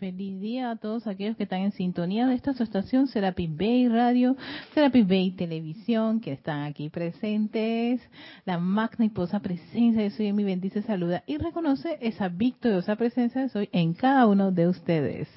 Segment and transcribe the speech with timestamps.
[0.00, 4.34] Feliz día a todos aquellos que están en sintonía de esta estación Serapis Bay Radio,
[4.72, 8.00] Serapis Bay Televisión, que están aquí presentes.
[8.46, 13.42] La magna y posa presencia de Soy mi bendice, saluda y reconoce esa victoriosa presencia
[13.42, 15.28] de Soy en cada uno de ustedes.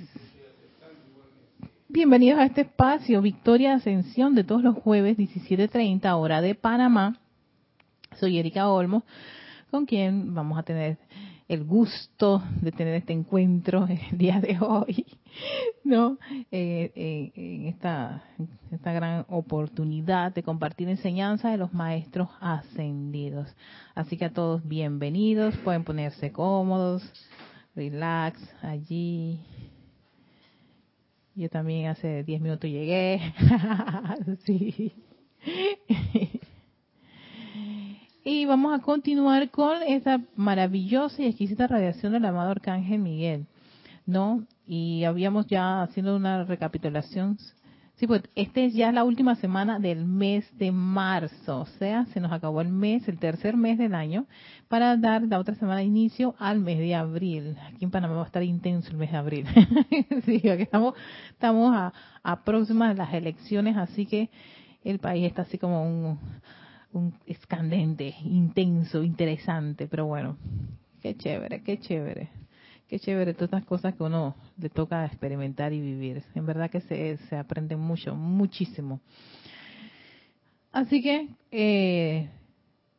[1.89, 7.19] Bienvenidos a este espacio, Victoria Ascensión, de todos los jueves, 17.30, hora de Panamá.
[8.17, 9.03] Soy Erika Olmo,
[9.69, 10.99] con quien vamos a tener
[11.53, 15.05] el gusto de tener este encuentro el día de hoy,
[15.83, 16.17] ¿no?
[16.51, 18.23] Eh, eh, en esta,
[18.71, 23.55] esta gran oportunidad de compartir enseñanza de los maestros ascendidos.
[23.93, 27.03] Así que a todos bienvenidos, pueden ponerse cómodos,
[27.75, 29.39] relax allí.
[31.35, 33.19] Yo también hace 10 minutos llegué.
[34.45, 34.93] sí.
[38.25, 43.47] Y vamos a continuar con esa maravillosa y exquisita radiación del amado Arcángel Miguel,
[44.05, 44.45] ¿no?
[44.65, 47.37] Y habíamos ya haciendo una recapitulación.
[47.95, 52.21] Sí, pues esta es ya la última semana del mes de marzo, o sea, se
[52.21, 54.25] nos acabó el mes, el tercer mes del año,
[54.69, 57.57] para dar la otra semana de inicio al mes de abril.
[57.67, 59.45] Aquí en Panamá va a estar intenso el mes de abril.
[60.25, 60.93] sí, aquí estamos,
[61.29, 61.91] estamos a,
[62.23, 64.29] a próximas las elecciones, así que
[64.85, 66.19] el país está así como un
[66.93, 70.37] un escandente, intenso, interesante, pero bueno,
[71.01, 72.29] qué chévere, qué chévere,
[72.87, 76.23] qué chévere todas estas cosas que uno le toca experimentar y vivir.
[76.35, 79.01] En verdad que se, se aprende mucho, muchísimo.
[80.71, 82.29] Así que eh,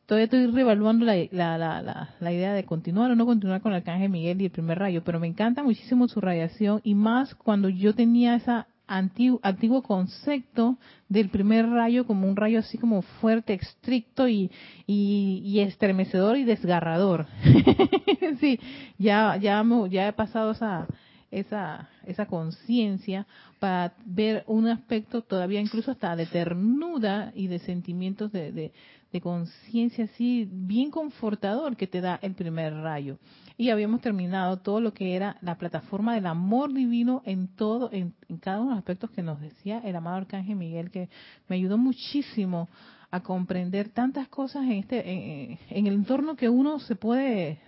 [0.06, 3.78] todavía estoy reevaluando la, la, la, la, idea de continuar o no continuar con el
[3.78, 7.68] Arcángel Miguel y el primer rayo, pero me encanta muchísimo su radiación y más cuando
[7.68, 10.77] yo tenía esa antiguo, concepto
[11.08, 14.50] del primer rayo como un rayo así como fuerte, estricto y,
[14.86, 17.27] y, estremecedor y desgarrador.
[18.40, 18.58] sí,
[18.98, 20.86] ya, ya, ya he pasado esa,
[21.30, 23.27] esa, esa conciencia
[23.58, 28.72] para ver un aspecto todavía incluso hasta de ternura y de sentimientos de, de,
[29.14, 33.17] de conciencia así bien confortador que te da el primer rayo
[33.57, 38.13] y habíamos terminado todo lo que era la plataforma del amor divino en todo, en,
[38.41, 41.08] cada uno de los aspectos que nos decía el amado Arcángel Miguel, que
[41.48, 42.69] me ayudó muchísimo
[43.13, 47.61] a comprender tantas cosas en este, en, el entorno que uno se puede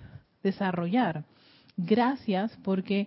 [0.42, 1.22] desarrollar.
[1.76, 3.06] Gracias, porque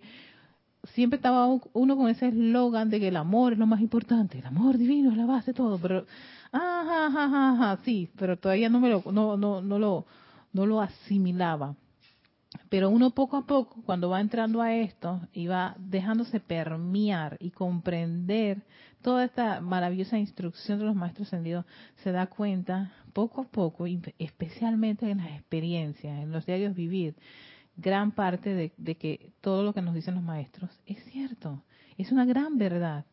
[0.84, 4.46] siempre estaba uno con ese eslogan de que el amor es lo más importante, el
[4.46, 6.06] amor divino es la base de todo, pero
[6.52, 10.06] ajá, ajá, ajá, sí, pero todavía no me lo no no no lo
[10.54, 11.76] no lo asimilaba.
[12.70, 17.52] Pero uno poco a poco, cuando va entrando a esto y va dejándose permear y
[17.52, 18.64] comprender
[19.02, 21.66] toda esta maravillosa instrucción de los maestros ascendidos,
[22.04, 23.86] se da cuenta poco a poco,
[24.18, 27.16] especialmente en las experiencias, en los diarios vivir,
[27.82, 31.64] gran parte de, de que todo lo que nos dicen los maestros es cierto,
[31.98, 33.06] es una gran verdad.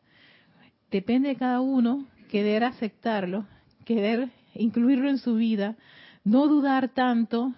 [0.91, 3.45] Depende de cada uno querer aceptarlo,
[3.85, 5.75] querer incluirlo en su vida,
[6.23, 7.53] no dudar tanto,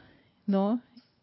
[0.45, 0.81] ¿no?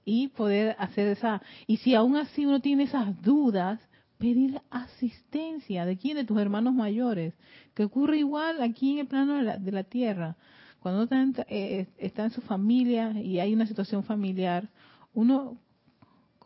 [0.09, 3.81] y poder hacer esa, y si aún así uno tiene esas dudas,
[4.19, 7.35] pedir asistencia de quién, de tus hermanos mayores,
[7.75, 10.37] que ocurre igual aquí en el plano de la, tierra.
[10.79, 14.71] Cuando uno está en, eh, está en su familia y hay una situación familiar,
[15.13, 15.59] uno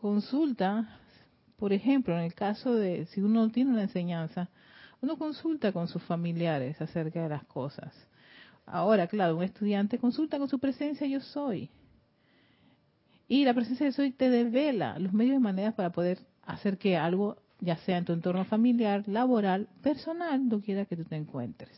[0.01, 0.99] consulta,
[1.57, 4.49] por ejemplo, en el caso de si uno tiene una enseñanza,
[5.01, 7.93] uno consulta con sus familiares acerca de las cosas.
[8.65, 11.69] Ahora, claro, un estudiante consulta con su presencia yo soy.
[13.27, 16.97] Y la presencia de Soy te devela los medios y maneras para poder hacer que
[16.97, 21.71] algo, ya sea en tu entorno familiar, laboral, personal, lo quiera que tú te encuentres.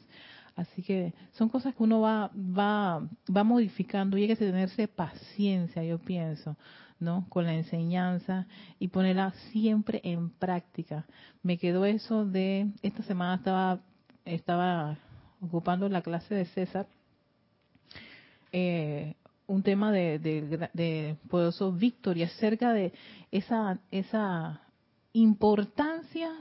[0.56, 5.84] Así que son cosas que uno va, va, va modificando y hay que tenerse paciencia,
[5.84, 6.56] yo pienso,
[7.00, 7.26] ¿no?
[7.30, 8.46] Con la enseñanza
[8.80, 11.06] y ponerla siempre en práctica.
[11.42, 13.80] Me quedó eso de, esta semana estaba,
[14.26, 14.98] estaba
[15.42, 16.88] ocupando la clase de César,
[18.52, 19.16] eh,
[19.48, 22.94] un tema de, de, poderoso Victoria acerca de
[23.32, 24.62] esa, esa
[25.14, 26.32] importancia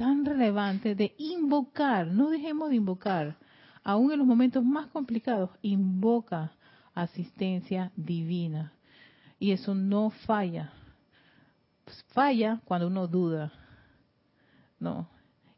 [0.00, 3.36] tan relevante de invocar, no dejemos de invocar,
[3.84, 6.54] aún en los momentos más complicados, invoca
[6.94, 8.72] asistencia divina.
[9.38, 10.72] Y eso no falla.
[12.14, 13.52] Falla cuando uno duda.
[14.78, 15.06] No.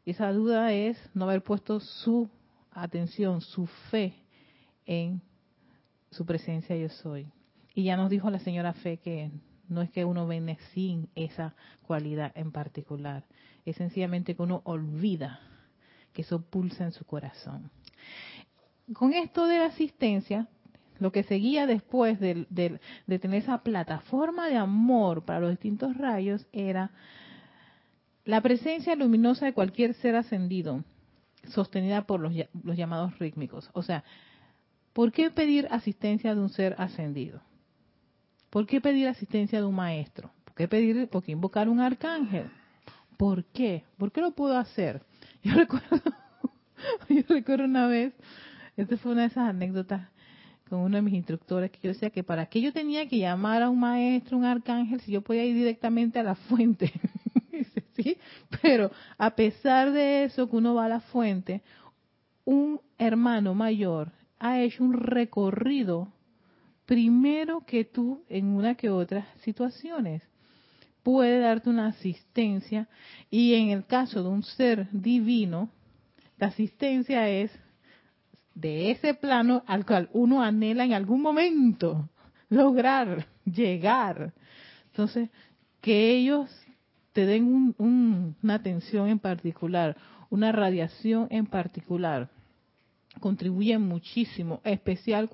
[0.05, 2.29] Esa duda es no haber puesto su
[2.69, 4.13] atención, su fe
[4.85, 5.21] en
[6.11, 7.31] su presencia yo soy.
[7.73, 9.31] Y ya nos dijo la señora Fe que
[9.67, 11.55] no es que uno viene sin esa
[11.85, 13.23] cualidad en particular,
[13.65, 15.39] es sencillamente que uno olvida
[16.13, 17.71] que eso pulsa en su corazón.
[18.93, 20.47] Con esto de la asistencia,
[20.99, 26.45] lo que seguía después de, de, tener esa plataforma de amor para los distintos rayos
[26.51, 26.91] era
[28.25, 30.83] La presencia luminosa de cualquier ser ascendido,
[31.49, 32.33] sostenida por los,
[32.63, 33.69] los llamados rítmicos.
[33.73, 34.03] O sea,
[34.93, 37.41] ¿por qué pedir asistencia de un ser ascendido?
[38.53, 40.29] ¿Por qué pedir asistencia de un maestro?
[40.45, 42.51] ¿Por qué pedir, por qué invocar un arcángel?
[43.17, 43.83] ¿Por qué?
[43.97, 45.01] ¿Por qué lo puedo hacer?
[45.43, 45.89] Yo recuerdo,
[47.09, 48.13] yo recuerdo una vez,
[48.77, 50.07] esta fue una de esas anécdotas
[50.69, 53.63] con uno de mis instructores que yo decía que para qué yo tenía que llamar
[53.63, 56.93] a un maestro, un arcángel, si yo podía ir directamente a la fuente.
[57.95, 58.17] ¿Sí?
[58.61, 61.63] Pero a pesar de eso que uno va a la fuente,
[62.45, 66.12] un hermano mayor ha hecho un recorrido
[66.85, 70.21] primero que tú en una que otras situaciones.
[71.01, 72.87] Puede darte una asistencia
[73.29, 75.69] y en el caso de un ser divino,
[76.37, 77.51] la asistencia es
[78.55, 82.09] de ese plano al cual uno anhela en algún momento
[82.49, 84.33] lograr llegar.
[84.87, 85.29] Entonces,
[85.81, 86.49] que ellos
[87.11, 89.97] te den una atención en particular,
[90.29, 92.29] una radiación en particular,
[93.19, 95.29] contribuyen muchísimo, especial,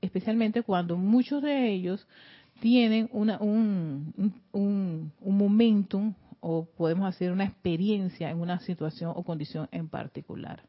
[0.00, 2.06] especialmente cuando muchos de ellos
[2.60, 9.22] tienen una, un, un, un momentum o podemos hacer una experiencia en una situación o
[9.22, 10.62] condición en particular.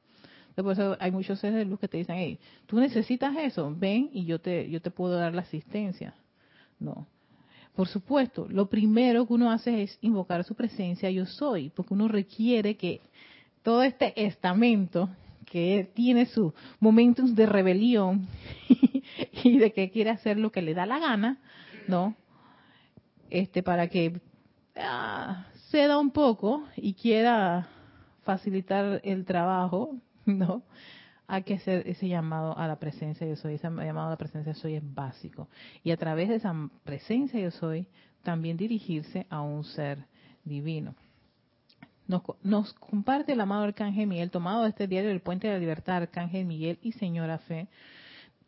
[0.55, 4.09] Por eso hay muchos seres de luz que te dicen, hey, tú necesitas eso, ven
[4.11, 6.15] y yo te, yo te puedo dar la asistencia.
[6.79, 7.05] No.
[7.75, 12.07] Por supuesto, lo primero que uno hace es invocar su presencia yo soy, porque uno
[12.07, 13.01] requiere que
[13.61, 15.09] todo este estamento
[15.49, 18.27] que tiene su momentos de rebelión
[19.43, 21.39] y de que quiere hacer lo que le da la gana,
[21.87, 22.15] ¿no?
[23.29, 24.19] Este para que
[24.75, 27.67] ah, ceda un poco y quiera
[28.23, 29.95] facilitar el trabajo,
[30.25, 30.63] ¿no?
[31.27, 33.55] Hay que hacer ese llamado a la presencia yo soy.
[33.55, 35.49] Ese llamado a la presencia yo soy es básico.
[35.83, 36.53] Y a través de esa
[36.83, 37.87] presencia yo soy,
[38.23, 40.05] también dirigirse a un ser
[40.45, 40.95] divino.
[42.07, 45.97] Nos, comparte el amado Arcángel Miguel, tomado de este diario del Puente de la Libertad,
[45.97, 47.67] Arcángel Miguel y Señora Fe.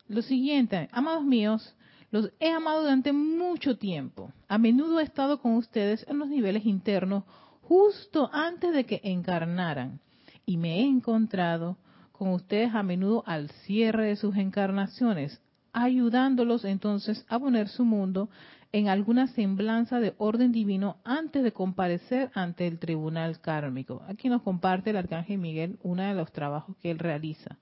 [0.08, 1.76] Lo siguiente, amados míos,
[2.10, 4.32] los he amado durante mucho tiempo.
[4.48, 7.24] A menudo he estado con ustedes en los niveles internos
[7.62, 10.00] justo antes de que encarnaran
[10.44, 11.76] y me he encontrado
[12.12, 15.40] con ustedes a menudo al cierre de sus encarnaciones,
[15.72, 18.28] ayudándolos entonces a poner su mundo
[18.72, 24.02] en alguna semblanza de orden divino antes de comparecer ante el tribunal kármico.
[24.06, 27.58] Aquí nos comparte el arcángel Miguel uno de los trabajos que él realiza.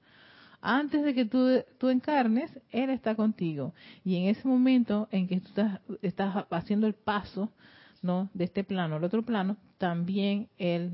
[0.61, 3.75] Antes de que tú, tú encarnes, él está contigo.
[4.05, 7.53] Y en ese momento en que tú estás, estás haciendo el paso
[8.03, 8.29] ¿no?
[8.35, 10.93] de este plano al otro plano, también él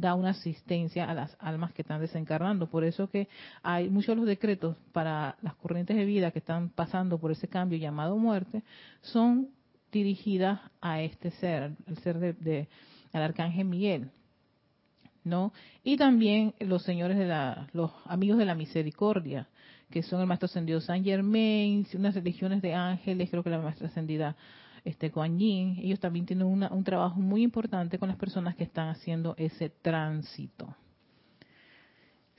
[0.00, 2.68] da una asistencia a las almas que están desencarnando.
[2.68, 3.28] Por eso que
[3.62, 7.48] hay muchos de los decretos para las corrientes de vida que están pasando por ese
[7.48, 8.62] cambio llamado muerte,
[9.02, 9.48] son
[9.92, 12.68] dirigidas a este ser, el ser de,
[13.12, 14.10] al arcángel Miguel.
[15.24, 15.52] ¿No?
[15.84, 19.46] Y también los señores de la, los amigos de la misericordia,
[19.90, 23.88] que son el maestro ascendido San Germain, unas religiones de ángeles, creo que la maestra
[23.88, 24.36] ascendida
[24.84, 29.34] este Kuan ellos también tienen un trabajo muy importante con las personas que están haciendo
[29.36, 30.74] ese tránsito.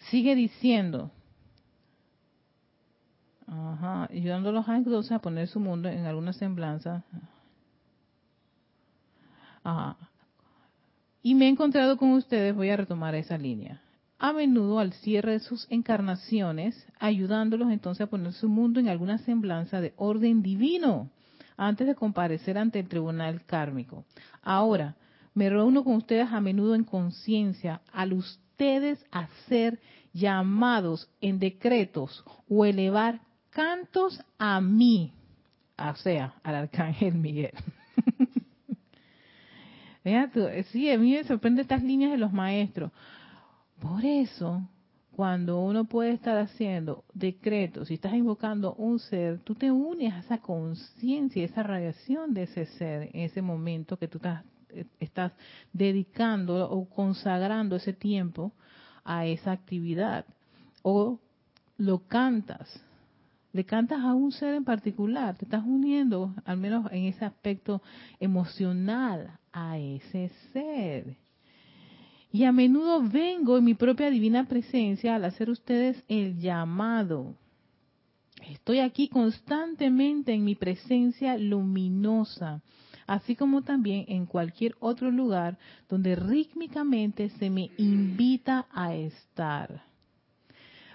[0.09, 1.11] Sigue diciendo,
[3.47, 7.03] ajá, ayudando a los a poner su mundo en alguna semblanza.
[11.21, 13.81] Y me he encontrado con ustedes, voy a retomar esa línea.
[14.17, 19.17] A menudo al cierre de sus encarnaciones, ayudándolos entonces a poner su mundo en alguna
[19.19, 21.09] semblanza de orden divino
[21.59, 24.05] antes de comparecer ante el tribunal kármico.
[24.41, 24.95] Ahora,
[25.33, 29.79] me reúno con ustedes a menudo en conciencia al ustedes hacer
[30.13, 35.13] llamados en decretos o elevar cantos a mí,
[35.77, 37.53] o sea, al arcángel Miguel.
[40.71, 42.91] sí, a mí me sorprende estas líneas de los maestros.
[43.79, 44.61] Por eso,
[45.19, 50.19] cuando uno puede estar haciendo decretos y estás invocando un ser, tú te unes a
[50.19, 55.33] esa conciencia, esa radiación de ese ser en ese momento que tú estás, eh, estás
[55.73, 58.53] dedicando o consagrando ese tiempo
[59.03, 60.23] a esa actividad.
[60.83, 61.19] O
[61.75, 62.81] lo cantas,
[63.51, 67.81] le cantas a un ser en particular, te estás uniendo, al menos en ese aspecto
[68.21, 71.17] emocional, a ese ser.
[72.31, 77.35] Y a menudo vengo en mi propia divina presencia al hacer ustedes el llamado.
[78.47, 82.61] Estoy aquí constantemente en mi presencia luminosa,
[83.07, 85.57] así como también en cualquier otro lugar
[85.89, 89.83] donde rítmicamente se me invita a estar.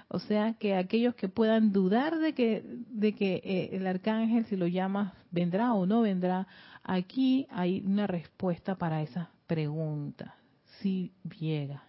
[0.06, 4.54] O sea que aquellos que puedan dudar de que, de que eh, el arcángel, si
[4.54, 6.46] lo llamas, vendrá o no vendrá,
[6.84, 10.36] aquí hay una respuesta para esa pregunta
[10.84, 11.82] sí llega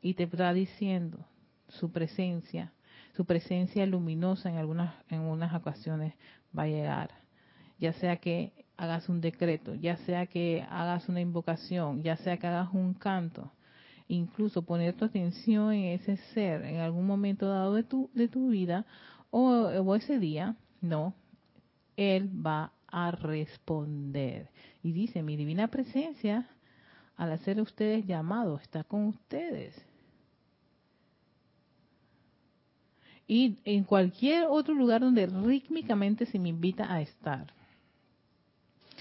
[0.00, 1.18] y te está diciendo
[1.68, 2.72] su presencia,
[3.14, 6.14] su presencia luminosa en algunas en unas ocasiones
[6.58, 7.10] va a llegar.
[7.78, 12.46] Ya sea que hagas un decreto, ya sea que hagas una invocación, ya sea que
[12.46, 13.52] hagas un canto,
[14.08, 18.48] incluso poner tu atención en ese ser en algún momento dado de tu, de tu
[18.48, 18.86] vida
[19.30, 21.14] o, o ese día, no,
[21.98, 24.48] él va a responder.
[24.82, 26.48] Y dice, mi divina presencia,
[27.18, 29.74] al hacer ustedes llamados, está con ustedes.
[33.26, 37.52] Y en cualquier otro lugar donde rítmicamente se me invita a estar.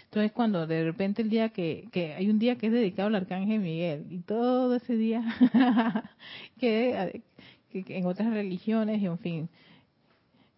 [0.06, 3.16] Entonces cuando de repente el día que, que hay un día que es dedicado al
[3.16, 5.24] Arcángel Miguel y todo ese día
[6.60, 7.22] que,
[7.72, 9.50] en otras religiones y en fin,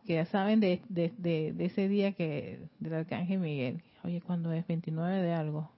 [0.06, 3.82] que ya saben de, de, de, ese día que del Arcángel Miguel.
[4.04, 5.70] Oye, cuando es 29 de algo.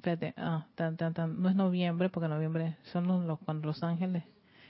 [0.00, 4.24] Espérate, ah, tan, tan, tan, no es noviembre, porque noviembre son los, cuando los ángeles.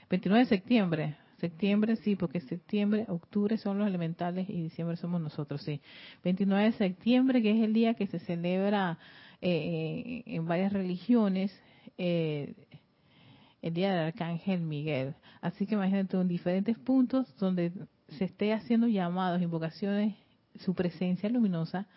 [0.09, 5.61] 29 de septiembre, Septiembre sí, porque septiembre, octubre son los elementales y diciembre somos nosotros,
[5.61, 5.79] sí.
[6.25, 8.99] 29 de septiembre, que es el día que se celebra
[9.41, 11.57] eh, en varias religiones,
[11.97, 12.53] eh,
[13.61, 15.15] el día del Arcángel Miguel.
[15.39, 17.71] Así que imagínate en diferentes puntos donde
[18.09, 20.13] se esté haciendo llamados, invocaciones,
[20.59, 21.87] su presencia luminosa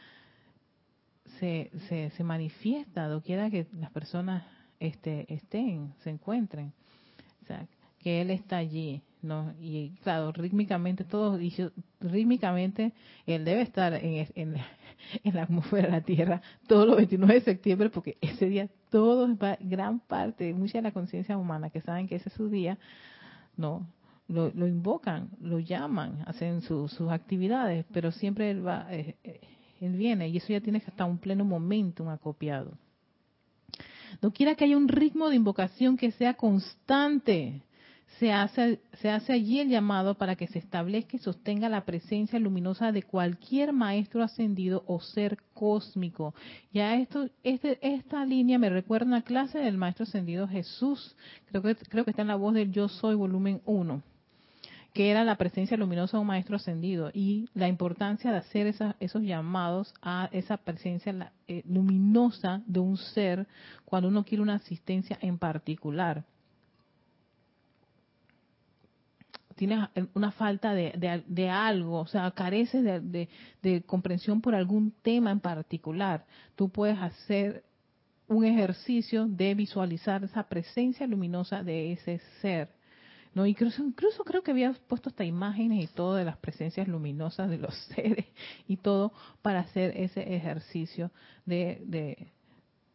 [1.40, 4.44] se, se, se manifiesta doquiera que las personas
[4.80, 6.72] este, estén, se encuentren.
[7.98, 9.54] Que Él está allí, ¿no?
[9.60, 11.40] Y claro, rítmicamente, todos,
[12.00, 12.92] rítmicamente,
[13.26, 14.56] Él debe estar en, en,
[15.24, 19.30] en, la atmósfera de la Tierra todos los 29 de septiembre, porque ese día todos,
[19.60, 22.78] gran parte, mucha de la conciencia humana que saben que ese es su día,
[23.56, 23.86] ¿no?
[24.26, 29.40] Lo, lo invocan, lo llaman, hacen sus actividades, pero siempre Él va, eh, eh,
[29.84, 32.72] Él viene, y eso ya tiene hasta un pleno momento, un acopiado.
[34.22, 37.62] No quiera que haya un ritmo de invocación que sea constante,
[38.18, 42.38] se hace, se hace allí el llamado para que se establezca y sostenga la presencia
[42.38, 46.34] luminosa de cualquier maestro ascendido o ser cósmico.
[46.72, 51.74] Ya esto, este, esta línea me recuerda una clase del maestro ascendido Jesús, creo que,
[51.74, 54.13] creo que está en la voz del Yo Soy, volumen 1
[54.94, 59.22] que era la presencia luminosa de un maestro ascendido y la importancia de hacer esos
[59.22, 63.48] llamados a esa presencia eh, luminosa de un ser
[63.84, 66.24] cuando uno quiere una asistencia en particular.
[69.56, 73.28] tienes una falta de, de, algo, o sea, careces de,
[73.62, 76.24] de, comprensión por algún tema en particular,
[76.56, 77.62] tú puedes hacer
[78.26, 82.68] un ejercicio de visualizar esa presencia luminosa de ese ser.
[83.34, 83.46] ¿No?
[83.46, 87.58] Incluso, incluso creo que había puesto hasta imágenes y todo de las presencias luminosas de
[87.58, 88.26] los seres
[88.66, 89.12] y todo
[89.42, 91.10] para hacer ese ejercicio
[91.44, 92.26] de,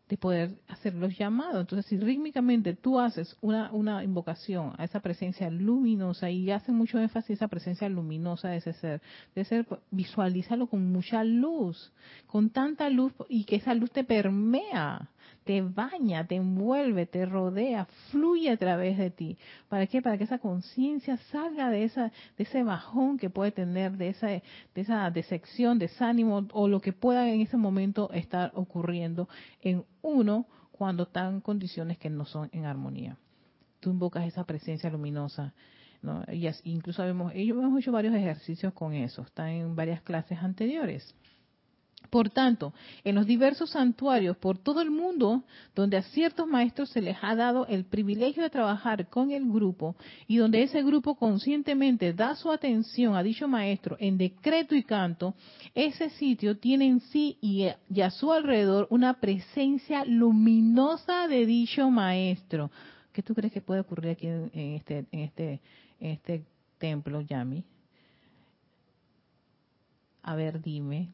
[0.10, 1.62] de poder hacer los llamados.
[1.62, 7.00] Entonces, si rítmicamente tú haces una, una invocación a esa presencia luminosa y hace mucho
[7.00, 9.01] énfasis esa presencia luminosa de ese ser,
[9.36, 11.93] de ser, visualízalo con mucha luz,
[12.25, 15.10] con tanta luz y que esa luz te permea
[15.50, 19.36] te baña, te envuelve, te rodea, fluye a través de ti.
[19.68, 20.00] ¿Para qué?
[20.00, 24.27] Para que esa conciencia salga de esa de ese bajón que puede tener, de esa
[24.27, 24.44] de
[24.75, 29.27] esa desección, desánimo o lo que pueda en ese momento estar ocurriendo
[29.63, 33.18] en uno cuando están condiciones que no son en armonía.
[33.79, 35.56] Tú invocas esa presencia luminosa.
[36.63, 41.15] incluso hemos, hemos hecho varios ejercicios con eso, están en varias clases anteriores.
[42.10, 42.74] Por tanto,
[43.04, 45.44] en los diversos santuarios por todo el mundo,
[45.75, 49.96] donde a ciertos maestros se les ha dado el privilegio de trabajar con el grupo
[50.28, 55.36] y donde ese grupo conscientemente da su atención a dicho maestro en decreto y canto,
[55.75, 57.66] ese sitio tiene en sí y,
[58.01, 62.72] a su alrededor una presencia luminosa de dicho maestro.
[63.13, 65.62] ¿Qué tú crees que puede ocurrir aquí en, este, en este,
[66.00, 66.44] en este
[66.80, 67.63] templo, Yami?
[70.24, 71.10] A ver, dime,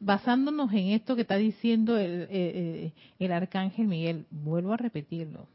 [0.00, 5.46] basándonos en esto que está diciendo el, el, arcángel Miguel, vuelvo a repetirlo,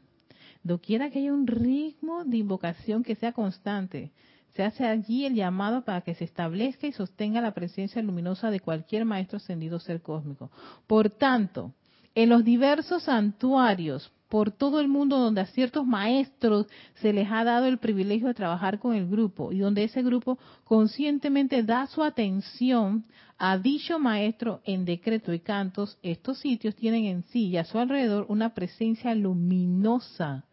[0.62, 4.12] doquiera que haya un ritmo de invocación que sea constante,
[4.54, 8.60] se hace allí el llamado para que se establezca y sostenga la presencia luminosa de
[8.60, 10.50] cualquier maestro ascendido ser cósmico.
[10.86, 11.74] Por tanto,
[12.14, 16.66] en los diversos santuarios por todo el mundo donde a ciertos maestros
[16.96, 20.38] se les ha dado el privilegio de trabajar con el grupo y donde ese grupo
[20.64, 23.04] conscientemente da su atención
[23.38, 27.78] a dicho maestro en decreto y cantos, estos sitios tienen en sí y a su
[27.78, 30.44] alrededor una presencia luminosa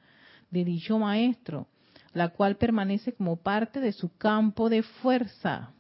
[0.51, 1.67] de dicho maestro,
[2.13, 5.71] la cual permanece como parte de su campo de fuerza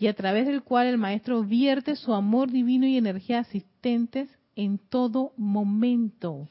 [0.00, 4.78] y a través del cual el maestro vierte su amor divino y energía asistentes en
[4.78, 6.48] todo momento.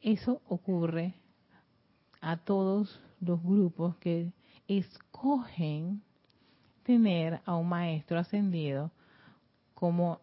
[0.00, 1.14] Eso ocurre
[2.20, 4.32] a todos los grupos que
[4.68, 6.02] escogen
[6.82, 8.90] tener a un maestro ascendido
[9.74, 10.20] como,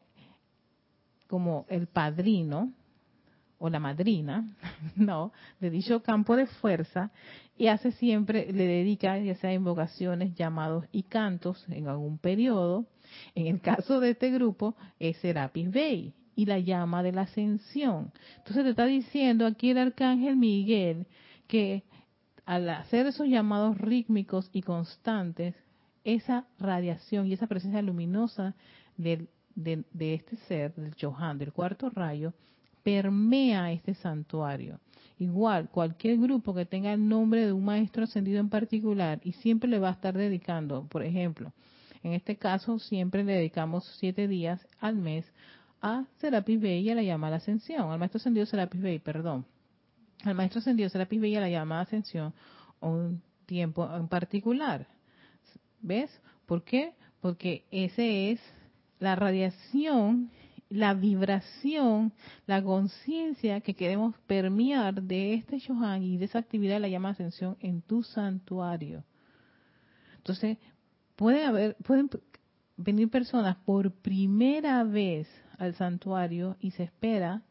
[1.28, 2.72] como el padrino
[3.60, 4.56] o la madrina,
[4.96, 7.12] no, de dicho campo de fuerza
[7.58, 12.86] y hace siempre, le dedica ya sea invocaciones, llamados y cantos en algún periodo.
[13.36, 18.12] En el caso de este grupo es Serapis Bey y la llama de la ascensión.
[18.38, 21.08] Entonces te está diciendo aquí el arcángel Miguel
[21.48, 21.84] que
[22.46, 25.56] al hacer esos llamados rítmicos y constantes,
[26.04, 28.56] esa radiación y esa presencia luminosa
[28.98, 29.28] de,
[30.00, 32.34] este ser, del Johan, del cuarto rayo,
[32.84, 34.80] permea este santuario.
[35.20, 39.70] Igual, cualquier grupo que tenga el nombre de un maestro ascendido en particular y siempre
[39.70, 41.54] le va a estar dedicando, por ejemplo,
[42.04, 45.26] en este caso siempre le dedicamos siete días al mes
[45.84, 49.46] a Serapis Bey y a la llamada ascensión, al maestro ascendido Serapis Bey, perdón.
[50.24, 52.34] Al maestro ascendido Serapis Bey y a la llamada ascensión
[52.80, 54.88] un tiempo en particular.
[55.82, 56.10] ¿Ves?
[56.46, 56.94] ¿Por qué?
[57.20, 58.40] Porque ese es
[59.00, 60.32] la radiación,
[60.70, 62.14] la vibración,
[62.48, 67.10] la conciencia que queremos permear de este Shohan y de esa actividad de la llama
[67.10, 69.04] ascensión en tu santuario.
[70.16, 70.58] Entonces,
[71.18, 72.10] puede haber, pueden
[72.78, 77.42] venir personas por primera vez al santuario y se espera,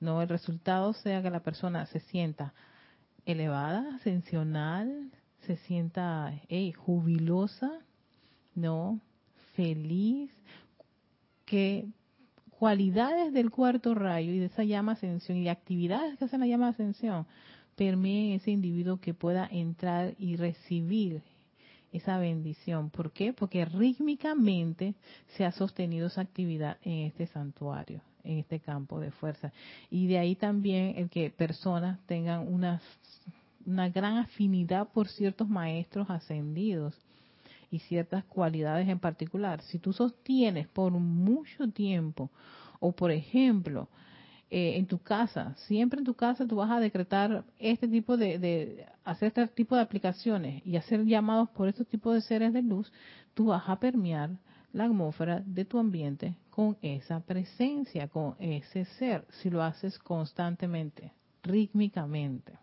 [0.00, 2.54] no, el resultado sea que la persona se sienta
[3.26, 5.10] elevada, ascensional,
[5.46, 6.32] se sienta
[6.76, 7.70] jubilosa,
[8.54, 9.00] ¿no?
[9.54, 10.30] Feliz,
[11.44, 11.88] que
[12.50, 16.68] cualidades del cuarto rayo y de esa llama ascensión y actividades que hacen la llama
[16.68, 17.26] ascensión
[17.76, 21.22] permeen ese individuo que pueda entrar y recibir
[21.92, 22.90] esa bendición.
[22.90, 23.32] ¿Por qué?
[23.32, 24.94] Porque rítmicamente
[25.36, 29.52] se ha sostenido esa actividad en este santuario, en este campo de fuerza.
[29.90, 32.80] Y de ahí también el que personas tengan una,
[33.66, 36.94] una gran afinidad por ciertos maestros ascendidos
[37.70, 39.62] y ciertas cualidades en particular.
[39.62, 42.30] Si tú sostienes por mucho tiempo,
[42.80, 43.88] o por ejemplo,
[44.50, 48.38] eh, en tu casa, siempre en tu casa tú vas a decretar este tipo de,
[48.38, 52.62] de, hacer este tipo de aplicaciones y hacer llamados por estos tipos de seres de
[52.62, 52.92] luz,
[53.34, 54.30] tú vas a permear
[54.72, 61.12] la atmósfera de tu ambiente con esa presencia, con ese ser, si lo haces constantemente,
[61.42, 62.58] rítmicamente.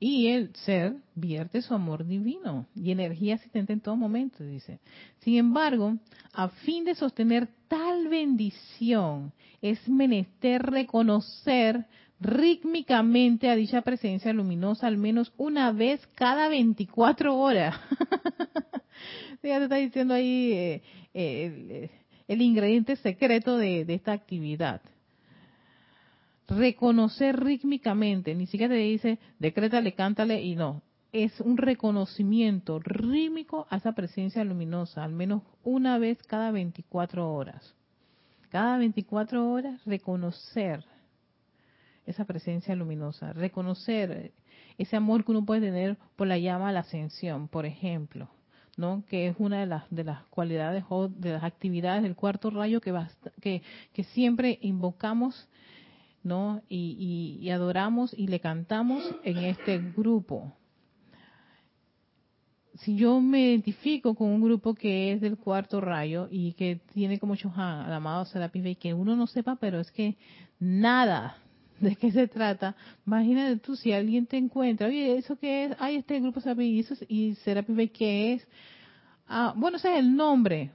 [0.00, 4.78] Y el ser vierte su amor divino y energía asistente en todo momento, dice.
[5.20, 5.96] Sin embargo,
[6.32, 11.86] a fin de sostener tal bendición, es menester reconocer
[12.20, 17.74] rítmicamente a dicha presencia luminosa al menos una vez cada 24 horas.
[19.42, 20.82] ya te está diciendo ahí eh,
[21.14, 21.90] eh,
[22.28, 24.80] el, ingrediente secreto de esta actividad
[26.48, 30.82] reconocer rítmicamente, ni siquiera te dice decrétale, cántale y no.
[31.12, 37.74] Es un reconocimiento rítmico a esa presencia luminosa, al menos una vez cada 24 horas.
[38.50, 40.84] Cada 24 horas reconocer
[42.06, 44.32] esa presencia luminosa, reconocer
[44.78, 48.28] ese amor que uno puede tener por la llama a la ascensión, por ejemplo,
[48.76, 49.02] ¿no?
[49.08, 52.80] que es una de las de las cualidades o de las actividades del cuarto rayo
[52.80, 52.94] que,
[53.40, 55.48] que, que siempre invocamos
[56.28, 56.62] ¿no?
[56.68, 60.52] Y, adoramos y le cantamos en este grupo.
[62.74, 67.18] Si yo me identifico con un grupo que es del cuarto rayo y que tiene
[67.18, 70.16] como Chohan, al amado Serapis y que uno no sepa, pero es que
[70.60, 71.38] nada
[71.80, 75.76] de qué se trata, imagínate tú si alguien te encuentra, oye, ¿eso qué es?
[75.80, 78.46] Ay, este grupo Serapis y Serapis Bey, ¿qué es?
[79.26, 80.70] Ah, bueno, ese es el nombre.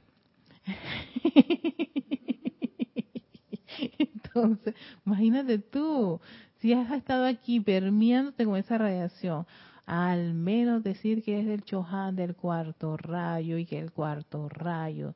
[4.33, 6.19] Entonces, imagínate tú,
[6.59, 9.45] si has estado aquí permeándote con esa radiación,
[9.85, 15.13] al menos decir que es el Chohan del cuarto rayo y que el cuarto rayo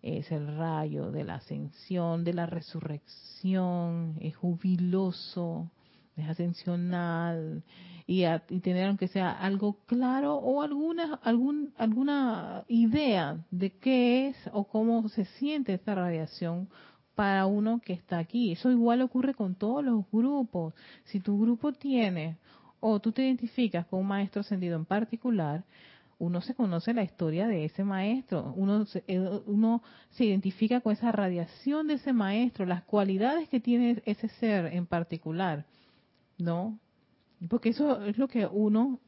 [0.00, 5.70] es el rayo de la ascensión, de la resurrección, es jubiloso,
[6.16, 7.62] es ascensional
[8.06, 14.36] y, y, tener aunque sea algo claro o alguna algún, alguna idea de qué es
[14.52, 16.68] o cómo se siente esta radiación
[17.18, 18.52] para uno que está aquí.
[18.52, 20.72] Eso igual ocurre con todos los grupos.
[21.06, 22.36] Si tu grupo tiene
[22.78, 25.64] o tú te identificas con un maestro ascendido en particular,
[26.20, 30.92] uno se conoce la historia de ese maestro, uno se, eh, uno se identifica con
[30.92, 35.64] esa radiación de ese maestro, las cualidades que tiene ese ser en particular,
[36.38, 36.78] ¿no?
[37.48, 39.00] Porque eso es lo que uno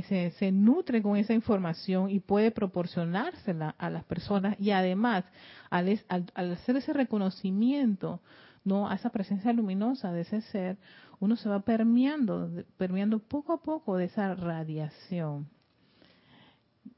[0.00, 4.56] se, se, nutre con esa información y puede proporcionársela a las personas.
[4.58, 5.24] Y además
[5.68, 8.20] al, al, hacer ese reconocimiento
[8.64, 10.78] no a esa presencia luminosa de ese ser
[11.20, 15.48] uno se va permeando permeando poco a poco de esa radiación.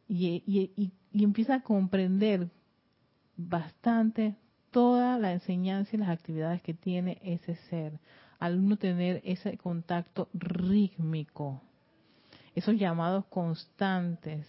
[0.06, 2.48] Y, y, y empieza a comprender
[3.36, 4.36] bastante
[4.70, 7.98] toda la enseñanza y las actividades que tiene ese ser
[8.38, 11.62] al uno tener ese contacto rítmico
[12.54, 14.46] esos llamados constantes,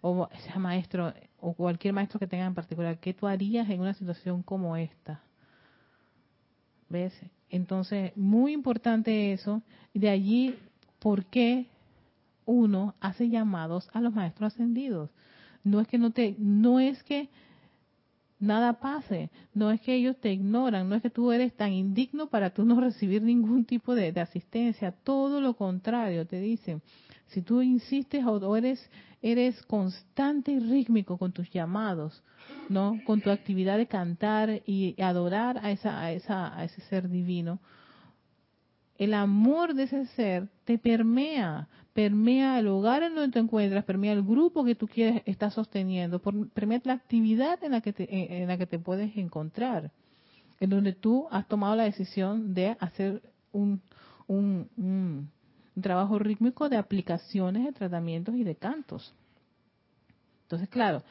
[0.00, 3.94] o ese maestro, o cualquier maestro que tenga en particular, ¿qué tú harías en una
[3.94, 5.22] situación como esta?
[6.88, 7.14] ¿Ves?
[7.48, 9.62] Entonces, muy importante eso.
[9.94, 10.58] De allí,
[10.98, 11.68] ¿por qué
[12.44, 15.10] uno hace llamados a los maestros ascendidos?
[15.64, 17.28] No es que no te, no es que
[18.42, 19.30] nada pase.
[19.54, 22.64] No es que ellos te ignoran, no es que tú eres tan indigno para tú
[22.64, 26.82] no recibir ningún tipo de, asistencia, todo lo contrario, te dicen,
[27.32, 28.90] si tú insistes o eres,
[29.22, 32.22] eres constante y rítmico con tus llamados,
[32.68, 32.98] ¿no?
[33.06, 37.60] Con tu actividad de cantar y adorar a, esa, a, esa, a ese ser divino,
[38.98, 44.12] el amor de ese ser te permea, permea el hogar en donde te encuentras, permea
[44.12, 46.20] el grupo que tú quieres estar sosteniendo,
[46.54, 49.90] permea la actividad en la que te, en la que te puedes encontrar,
[50.60, 53.80] en donde tú has tomado la decisión de hacer un,
[54.26, 55.30] un, un
[55.74, 59.14] un trabajo rítmico de aplicaciones, de tratamientos y de cantos.
[60.42, 61.02] Entonces, claro,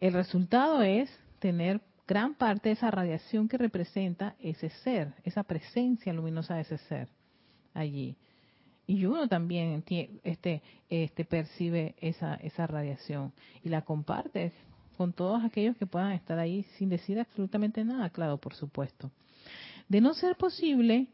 [0.00, 6.12] el resultado es tener gran parte de esa radiación que representa ese ser, esa presencia
[6.12, 7.08] luminosa de ese ser
[7.72, 8.16] allí.
[8.86, 9.82] Y uno también
[10.22, 14.52] este, este, percibe esa, esa radiación y la comparte
[14.96, 19.10] con todos aquellos que puedan estar ahí sin decir absolutamente nada, claro, por supuesto.
[19.88, 21.08] De no ser posible,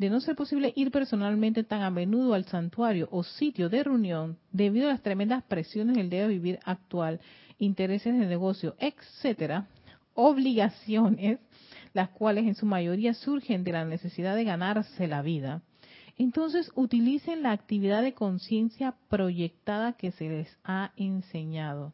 [0.00, 4.38] de no ser posible ir personalmente tan a menudo al santuario o sitio de reunión
[4.50, 7.20] debido a las tremendas presiones del día de vivir actual,
[7.58, 9.66] intereses de negocio, etcétera,
[10.14, 11.38] obligaciones,
[11.92, 15.60] las cuales en su mayoría surgen de la necesidad de ganarse la vida,
[16.16, 21.92] entonces utilicen la actividad de conciencia proyectada que se les ha enseñado.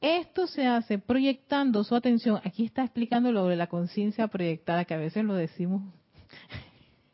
[0.00, 2.40] Esto se hace proyectando su atención.
[2.44, 5.82] Aquí está explicando lo de la conciencia proyectada, que a veces lo decimos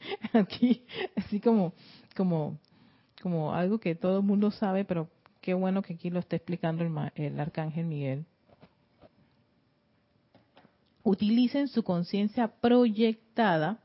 [0.33, 0.85] aquí,
[1.17, 1.73] así como,
[2.17, 2.59] como,
[3.23, 5.09] como algo que todo el mundo sabe, pero
[5.41, 8.25] qué bueno que aquí lo está explicando el, el arcángel Miguel.
[11.03, 13.79] Utilicen su conciencia proyectada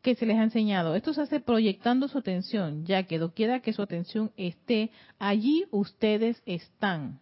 [0.00, 0.94] que se les ha enseñado.
[0.94, 6.40] Esto se hace proyectando su atención, ya que doquiera que su atención esté, allí ustedes
[6.46, 7.20] están.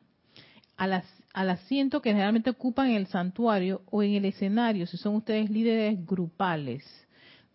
[0.76, 5.16] Al, al asiento que generalmente ocupan en el santuario o en el escenario, si son
[5.16, 7.05] ustedes líderes grupales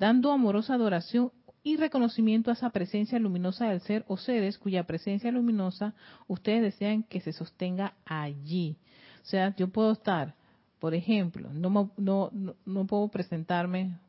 [0.01, 5.31] dando amorosa adoración y reconocimiento a esa presencia luminosa del ser o seres cuya presencia
[5.31, 5.93] luminosa
[6.27, 8.77] ustedes desean que se sostenga allí.
[9.21, 10.33] O sea, yo puedo estar,
[10.79, 12.31] por ejemplo, no, no,
[12.65, 13.99] no puedo presentarme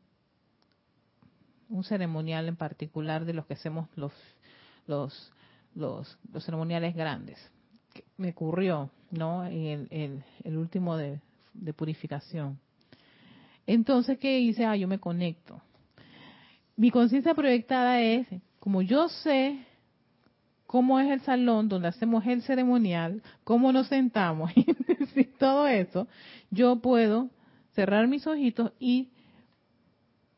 [1.69, 4.13] un ceremonial en particular de los que hacemos los,
[4.87, 5.31] los,
[5.75, 7.37] los, ceremoniales grandes.
[8.17, 9.45] Me ocurrió, ¿no?
[9.45, 11.21] En el, el, último de,
[11.53, 12.57] de purificación.
[13.67, 14.65] Entonces, ¿qué hice?
[14.65, 15.61] Ah, yo me conecto
[16.75, 18.27] mi conciencia proyectada es,
[18.59, 19.59] como yo sé
[20.65, 24.51] cómo es el salón donde hacemos el ceremonial, cómo nos sentamos
[25.15, 26.07] y todo eso,
[26.49, 27.29] yo puedo
[27.75, 29.09] cerrar mis ojitos y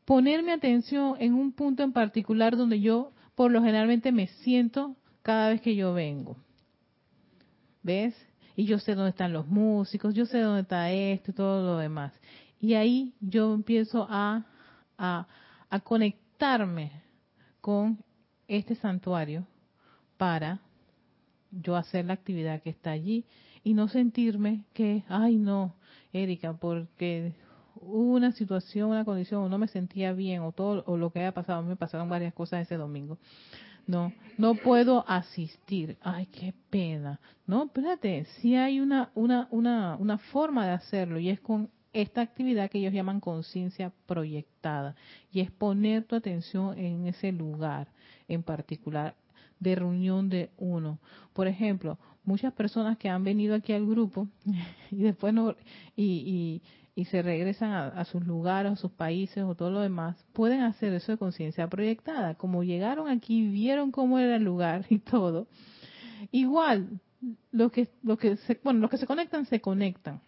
[0.04, 4.94] poner mi atención en un punto en particular donde yo por lo generalmente me siento
[5.22, 6.36] cada vez que yo vengo.
[7.82, 8.14] ¿Ves?
[8.56, 11.78] Y yo sé dónde están los músicos, yo sé dónde está esto y todo lo
[11.78, 12.12] demás.
[12.60, 14.46] Y ahí yo empiezo a,
[14.96, 15.26] a,
[15.68, 16.25] a conectar
[17.60, 17.98] con
[18.48, 19.46] este santuario
[20.16, 20.60] para
[21.50, 23.24] yo hacer la actividad que está allí
[23.64, 25.74] y no sentirme que, ay no,
[26.12, 27.32] Erika, porque
[27.74, 31.20] hubo una situación, una condición, o no me sentía bien, o todo, o lo que
[31.20, 33.18] haya pasado, me pasaron varias cosas ese domingo.
[33.86, 35.96] No, no puedo asistir.
[36.00, 37.20] Ay, qué pena.
[37.46, 42.20] No, espérate, sí hay una, una, una, una forma de hacerlo y es con esta
[42.20, 44.96] actividad que ellos llaman conciencia proyectada
[45.32, 47.88] y es poner tu atención en ese lugar
[48.28, 49.14] en particular
[49.60, 50.98] de reunión de uno.
[51.32, 54.28] Por ejemplo, muchas personas que han venido aquí al grupo
[54.90, 55.54] y después no
[55.96, 56.62] y,
[56.94, 60.62] y, se regresan a, a, sus lugares, a sus países o todo lo demás, pueden
[60.62, 62.34] hacer eso de conciencia proyectada.
[62.36, 65.46] Como llegaron aquí, vieron cómo era el lugar y todo.
[66.32, 67.00] Igual,
[67.52, 70.20] los que, los que se, bueno, los que se conectan se conectan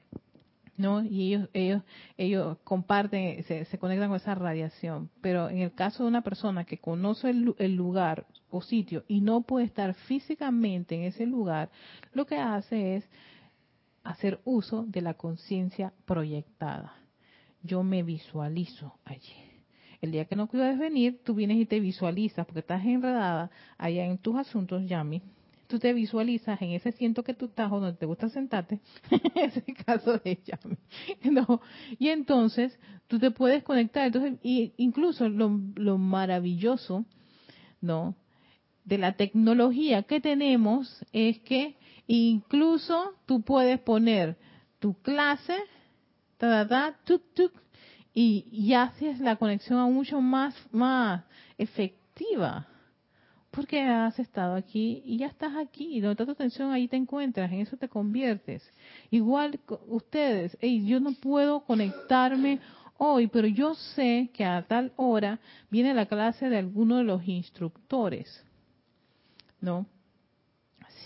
[0.78, 1.04] ¿no?
[1.04, 1.82] Y ellos, ellos,
[2.16, 5.10] ellos comparten, se, se, conectan con esa radiación.
[5.20, 9.20] Pero en el caso de una persona que conoce el, el, lugar o sitio y
[9.20, 11.70] no puede estar físicamente en ese lugar,
[12.14, 13.08] lo que hace es
[14.04, 16.94] hacer uso de la conciencia proyectada.
[17.62, 19.34] Yo me visualizo allí.
[20.00, 24.06] El día que no puedes venir, tú vienes y te visualizas porque estás enredada allá
[24.06, 25.22] en tus asuntos, Yami,
[25.68, 29.20] tú te visualizas en ese asiento que tú estás o donde te gusta sentarte, en
[29.36, 30.58] ese caso de ella,
[31.30, 31.60] ¿no?
[31.98, 32.76] Y entonces
[33.06, 34.06] tú te puedes conectar.
[34.06, 37.04] Entonces, y incluso lo, lo maravilloso,
[37.80, 38.16] ¿no?
[38.84, 41.76] De la tecnología que tenemos es que
[42.06, 44.38] incluso tú puedes poner
[44.78, 45.56] tu clase,
[46.38, 47.52] ta, ta, tuk, tuk,
[48.14, 51.24] y, y haces la conexión mucho más, más
[51.58, 52.66] efectiva
[53.58, 57.50] porque has estado aquí y ya estás aquí, donde está tu atención ahí te encuentras,
[57.50, 58.62] en eso te conviertes.
[59.10, 62.60] Igual ustedes, yo no puedo conectarme
[62.98, 65.40] hoy, pero yo sé que a tal hora
[65.70, 68.44] viene la clase de alguno de los instructores,
[69.60, 69.86] ¿no?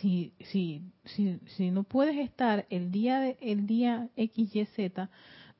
[0.02, 5.08] Si, si, si, si no puedes estar el día, de, el día X, Y, Z,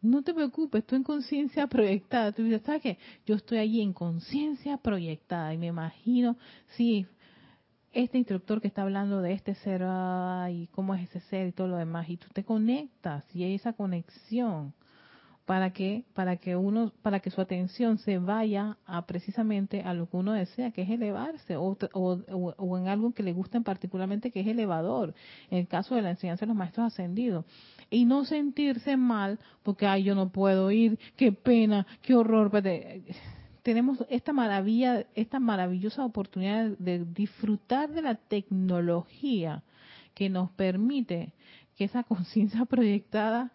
[0.03, 2.33] no te preocupes, tú en conciencia proyectada.
[2.33, 2.99] Tú dices, ¿sabes qué?
[3.25, 6.37] Yo estoy allí en conciencia proyectada y me imagino,
[6.77, 7.07] sí,
[7.93, 9.83] este instructor que está hablando de este ser
[10.51, 13.55] y cómo es ese ser y todo lo demás, y tú te conectas y hay
[13.55, 14.75] esa conexión
[15.45, 20.09] para que para que uno para que su atención se vaya a precisamente a lo
[20.09, 21.77] que uno desea que es elevarse o,
[22.79, 25.15] en algo que le gusta en particularmente que es elevador
[25.51, 27.45] en el caso de la enseñanza de los maestros ascendidos.
[27.91, 32.53] Y no sentirse mal porque ay yo no puedo ir qué pena qué horror
[33.63, 39.65] tenemos esta maravilla esta maravillosa oportunidad de disfrutar de la tecnología
[40.15, 41.33] que nos permite
[41.77, 43.51] que esa conciencia proyectada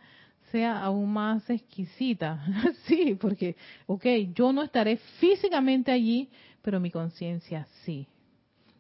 [0.52, 2.44] sea aún más exquisita.
[2.86, 3.56] sí, porque,
[3.86, 6.30] ok, yo no estaré físicamente allí,
[6.62, 8.08] pero mi conciencia sí,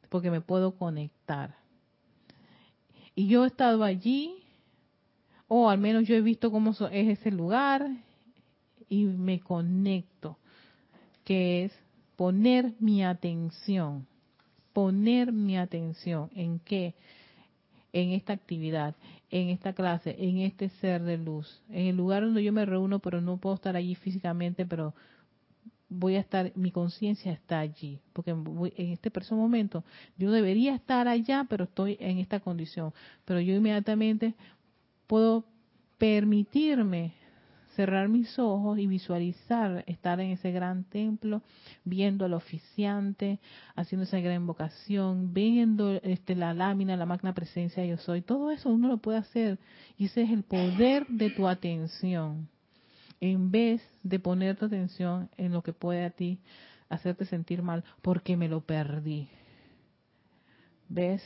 [0.09, 1.55] porque me puedo conectar.
[3.15, 4.35] Y yo he estado allí,
[5.47, 7.89] o al menos yo he visto cómo es ese lugar,
[8.89, 10.37] y me conecto,
[11.23, 11.73] que es
[12.15, 14.07] poner mi atención,
[14.71, 16.95] poner mi atención en qué,
[17.93, 18.95] en esta actividad,
[19.29, 22.99] en esta clase, en este ser de luz, en el lugar donde yo me reúno,
[22.99, 24.93] pero no puedo estar allí físicamente, pero
[25.89, 29.83] voy a estar, mi conciencia está allí, porque en este preciso momento
[30.17, 32.93] yo debería estar allá, pero estoy en esta condición,
[33.25, 34.35] pero yo inmediatamente
[35.07, 35.45] puedo
[35.97, 37.13] permitirme
[37.77, 41.43] cerrar mis ojos y visualizar estar en ese gran templo,
[41.85, 43.39] viendo al oficiante,
[43.75, 48.23] haciendo esa gran invocación, viendo este, la lámina, la magna presencia yo soy.
[48.23, 49.59] Todo eso uno lo puede hacer
[49.95, 52.49] y ese es el poder de tu atención.
[53.21, 56.39] En vez de poner tu atención en lo que puede a ti
[56.89, 59.29] hacerte sentir mal porque me lo perdí.
[60.89, 61.21] ¿Ves?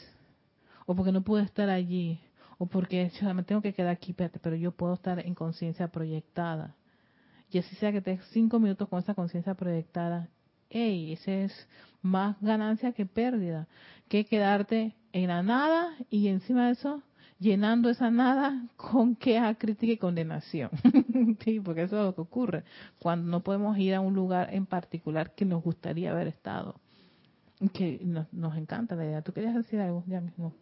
[0.85, 2.19] O porque no pude estar allí
[2.61, 6.75] o porque yo me tengo que quedar aquí, pero yo puedo estar en conciencia proyectada.
[7.49, 10.29] Y así sea que te cinco minutos con esa conciencia proyectada,
[10.69, 11.67] hey, ese es
[12.03, 13.67] más ganancia que pérdida,
[14.09, 17.01] que quedarte en la nada y encima de eso
[17.39, 20.69] llenando esa nada con queja, crítica y condenación.
[21.43, 22.63] sí, porque eso es lo que ocurre
[22.99, 26.75] cuando no podemos ir a un lugar en particular que nos gustaría haber estado.
[27.73, 29.23] Que nos, nos encanta la idea.
[29.23, 30.03] ¿Tú querías decir algo?
[30.05, 30.53] Ya mismo.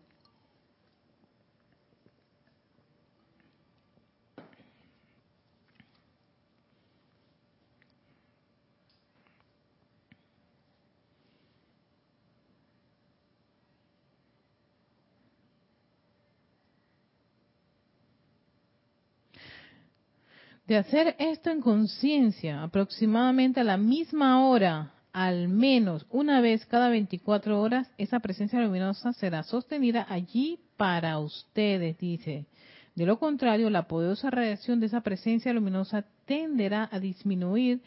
[20.69, 26.89] De hacer esto en conciencia, aproximadamente a la misma hora, al menos una vez cada
[26.89, 32.45] 24 horas, esa presencia luminosa será sostenida allí para ustedes, dice.
[32.93, 37.81] De lo contrario, la poderosa radiación de esa presencia luminosa tenderá a disminuir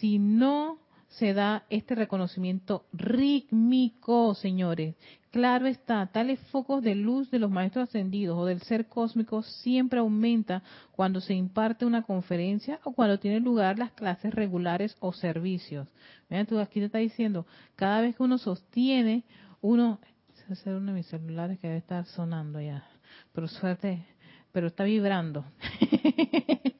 [0.00, 4.96] si no se da este reconocimiento rítmico, señores.
[5.30, 9.98] Claro está, tales focos de luz de los maestros ascendidos o del ser cósmico siempre
[9.98, 15.88] aumenta cuando se imparte una conferencia o cuando tienen lugar las clases regulares o servicios.
[16.30, 19.24] Mira, tú aquí te está diciendo, cada vez que uno sostiene,
[19.60, 20.00] uno,
[20.48, 22.86] es uno de mis celulares que debe estar sonando ya,
[23.32, 24.06] pero suerte,
[24.52, 25.44] pero está vibrando.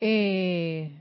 [0.00, 0.92] eh,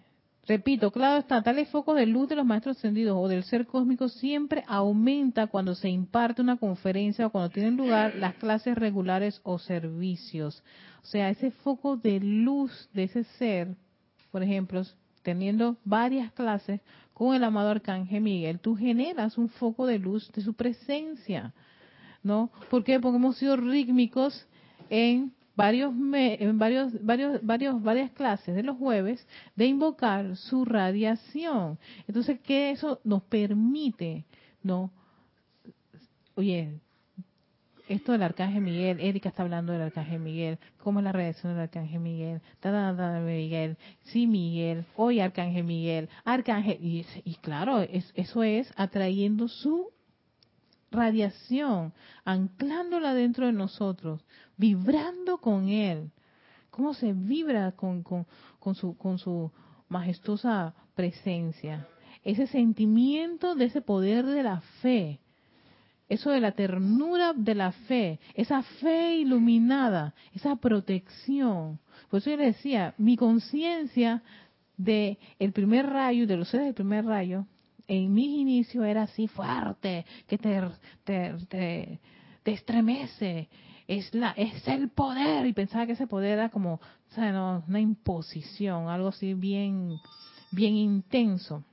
[0.49, 4.09] Repito, claro está, tales focos de luz de los maestros ascendidos o del ser cósmico
[4.09, 9.59] siempre aumenta cuando se imparte una conferencia o cuando tienen lugar las clases regulares o
[9.59, 10.63] servicios.
[11.03, 13.75] O sea, ese foco de luz de ese ser,
[14.31, 14.81] por ejemplo,
[15.21, 16.81] teniendo varias clases
[17.13, 21.53] con el amado Arcángel Miguel, tú generas un foco de luz de su presencia.
[22.23, 22.49] ¿No?
[22.71, 22.99] ¿Por qué?
[22.99, 24.47] Porque hemos sido rítmicos
[24.89, 31.77] en varios, en varios, varios, varios, varias clases de los jueves de invocar su radiación.
[32.07, 34.23] Entonces, ¿qué eso nos permite?
[34.63, 34.89] No,
[36.35, 36.79] oye,
[37.89, 41.63] esto del Arcángel Miguel, Erika está hablando del Arcángel Miguel, ¿cómo es la reacción del
[41.63, 42.41] Arcángel Miguel?
[42.61, 49.91] Da, Miguel, sí Miguel, hoy Arcángel Miguel, Arcángel, y, claro, eso es atrayendo su
[50.91, 51.93] radiación,
[52.25, 54.23] anclándola dentro de nosotros,
[54.57, 56.11] vibrando con Él.
[56.69, 59.51] ¿Cómo se vibra con, con, su, con su
[59.87, 61.87] majestuosa presencia?
[62.23, 65.19] Ese sentimiento de ese poder de la fe,
[66.09, 71.79] eso de la ternura de la fe, esa fe iluminada, esa protección.
[72.09, 74.23] Por eso yo le decía, mi conciencia
[74.75, 77.45] de el primer rayo, de los seres del primer rayo,
[77.89, 81.99] en mis inicios era así fuerte, que te,
[82.45, 83.49] estremece,
[83.87, 86.79] es la es el poder y pensaba que ese poder era como
[87.17, 89.99] una imposición algo así bien
[90.51, 91.63] bien intenso.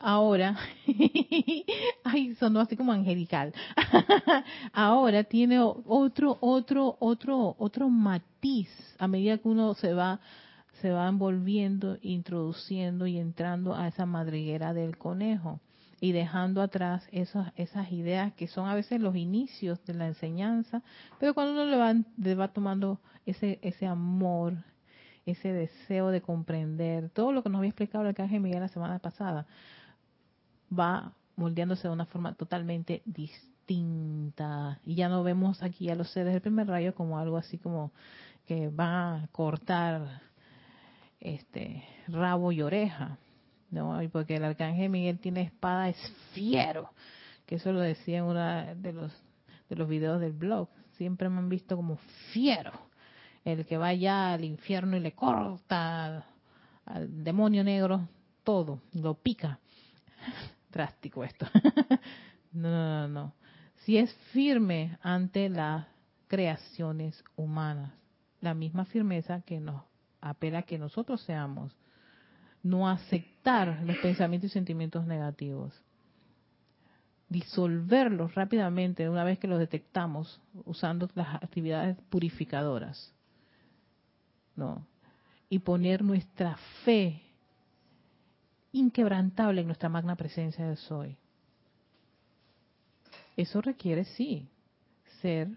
[0.00, 0.58] Ahora
[2.04, 3.52] ay sonó así como angelical.
[4.72, 10.20] Ahora tiene otro otro otro otro matiz a medida que uno se va
[10.80, 15.60] se va envolviendo, introduciendo y entrando a esa madriguera del conejo
[16.00, 20.82] y dejando atrás esas, esas ideas que son a veces los inicios de la enseñanza,
[21.18, 21.64] pero cuando uno
[22.24, 24.54] le va, tomando ese, ese amor,
[25.26, 28.98] ese deseo de comprender, todo lo que nos había explicado el arcángel Miguel la semana
[28.98, 29.46] pasada,
[30.76, 34.80] va moldeándose de una forma totalmente distinta.
[34.84, 37.92] Y ya no vemos aquí a los seres del primer rayo como algo así como
[38.46, 40.29] que va a cortar
[41.20, 43.18] este rabo y oreja,
[43.70, 43.98] ¿no?
[44.12, 46.90] porque el arcángel Miguel tiene espada, es fiero,
[47.46, 49.12] que eso lo decía en uno de los
[49.70, 50.68] de los videos del blog.
[50.96, 51.96] Siempre me han visto como
[52.32, 52.72] fiero,
[53.44, 56.26] el que vaya al infierno y le corta
[56.84, 58.06] al demonio negro
[58.44, 59.58] todo, lo pica.
[60.70, 61.46] Drástico esto.
[62.52, 63.34] no, no, no, no.
[63.84, 65.86] Si es firme ante las
[66.26, 67.92] creaciones humanas,
[68.40, 69.82] la misma firmeza que nos
[70.20, 71.74] apela a que nosotros seamos,
[72.62, 75.74] no aceptar los pensamientos y sentimientos negativos,
[77.28, 83.14] disolverlos rápidamente una vez que los detectamos usando las actividades purificadoras,
[84.56, 84.86] ¿no?
[85.48, 87.22] Y poner nuestra fe
[88.72, 91.16] inquebrantable en nuestra magna presencia de Soy.
[93.36, 94.48] Eso requiere, sí,
[95.20, 95.48] ser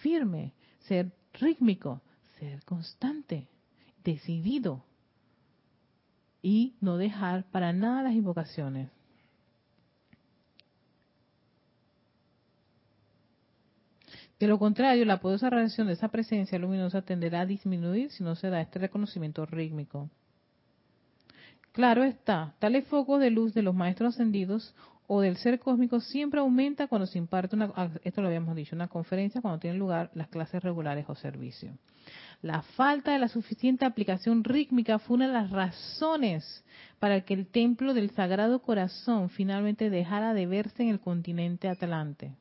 [0.00, 2.00] firme, ser rítmico,
[2.38, 3.48] ser constante
[4.04, 4.84] decidido
[6.42, 8.90] y no dejar para nada las invocaciones.
[14.38, 18.34] De lo contrario, la poderosa radiación de esa presencia luminosa tenderá a disminuir si no
[18.36, 20.08] se da este reconocimiento rítmico.
[21.72, 24.74] Claro está, tales focos de luz de los maestros ascendidos
[25.06, 28.74] o del ser cósmico siempre aumenta cuando se imparte una, ah, esto lo habíamos dicho,
[28.74, 31.72] una conferencia, cuando tienen lugar las clases regulares o servicio.
[32.42, 36.64] La falta de la suficiente aplicación rítmica fue una de las razones
[36.98, 42.34] para que el templo del Sagrado Corazón finalmente dejara de verse en el continente Atlante.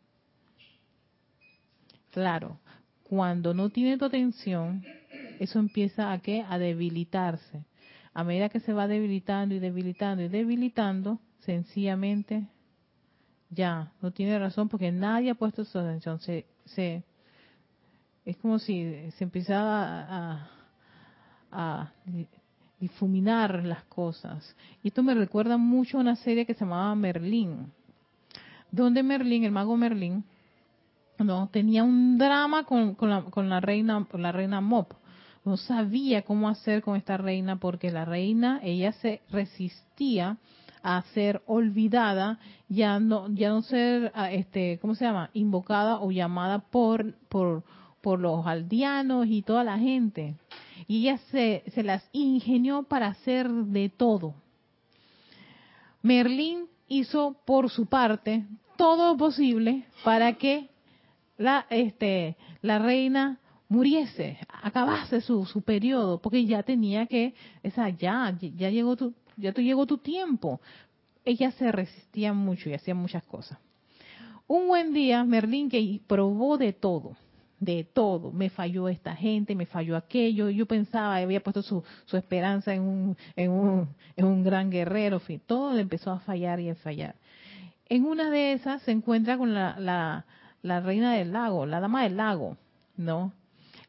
[2.11, 2.59] Claro,
[3.03, 4.83] cuando no tiene tu atención,
[5.39, 6.45] eso empieza a qué?
[6.47, 7.65] A debilitarse.
[8.13, 12.47] A medida que se va debilitando y debilitando y debilitando, sencillamente
[13.49, 16.19] ya no tiene razón porque nadie ha puesto su atención.
[16.19, 17.03] Se, se
[18.29, 20.49] es como si se empezara
[21.51, 21.91] a,
[22.79, 24.55] difuminar las cosas.
[24.83, 27.73] Y esto me recuerda mucho a una serie que se llamaba Merlín,
[28.71, 30.23] donde Merlín, el mago Merlín,
[31.17, 34.93] no tenía un drama con, la, con la reina, con la reina Mop.
[35.43, 40.37] No sabía cómo hacer con esta reina porque la reina, ella se resistía
[40.83, 42.39] a ser olvidada,
[42.69, 45.31] ya no, ya no ser, este, ¿cómo se llama?
[45.33, 47.63] Invocada o llamada por, por,
[48.01, 50.35] por los aldeanos y toda la gente.
[50.87, 54.33] Y ella se, se las ingenió para hacer de todo.
[56.01, 58.45] Merlín hizo por su parte
[58.77, 60.69] todo posible para que
[61.37, 63.39] la, este, la reina
[63.69, 69.53] muriese, acabase su, su periodo, porque ya tenía que, esa ya, ya llegó tu, ya
[69.53, 70.59] te llegó tu tiempo.
[71.23, 73.59] Ella se resistía mucho y hacía muchas cosas.
[74.47, 77.15] Un buen día, Merlín que probó de todo,
[77.59, 78.31] de todo.
[78.31, 80.49] Me falló esta gente, me falló aquello.
[80.49, 85.21] Yo pensaba, había puesto su, su esperanza en un, en, un, en un gran guerrero,
[85.45, 87.15] todo le empezó a fallar y a fallar.
[87.87, 90.25] En una de esas se encuentra con la, la,
[90.61, 92.57] la reina del lago, la dama del lago,
[92.97, 93.33] ¿no?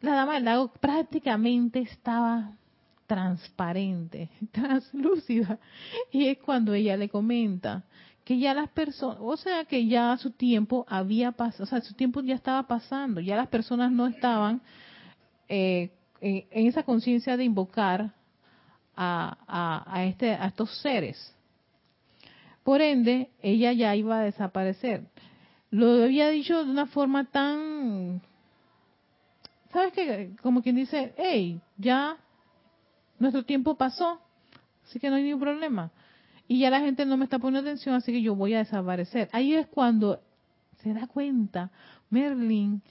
[0.00, 2.52] La dama del lago prácticamente estaba
[3.06, 5.58] transparente, translúcida.
[6.10, 7.84] Y es cuando ella le comenta
[8.30, 11.94] que ya las personas, o sea, que ya su tiempo había pasado, o sea, su
[11.94, 14.62] tiempo ya estaba pasando, ya las personas no estaban
[15.48, 18.14] eh, en, esa conciencia de invocar
[18.94, 21.34] a, a, este, a estos seres.
[22.62, 25.08] Por ende, ella ya iba a desaparecer.
[25.72, 28.22] Lo había dicho de una forma tan,
[29.72, 30.36] ¿sabes qué?
[30.40, 32.16] Como quien dice, hey, ya
[33.18, 34.20] nuestro tiempo pasó,
[34.84, 35.90] así que no hay ningún problema.
[36.50, 39.28] Y ya la gente no me está poniendo atención, así que yo voy a desaparecer.
[39.30, 40.20] Ahí es cuando
[40.82, 41.70] se da cuenta
[42.10, 42.82] Merlin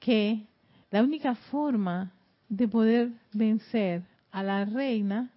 [0.00, 0.44] que
[0.90, 2.10] la única forma
[2.48, 4.02] de poder vencer
[4.32, 5.30] a la reina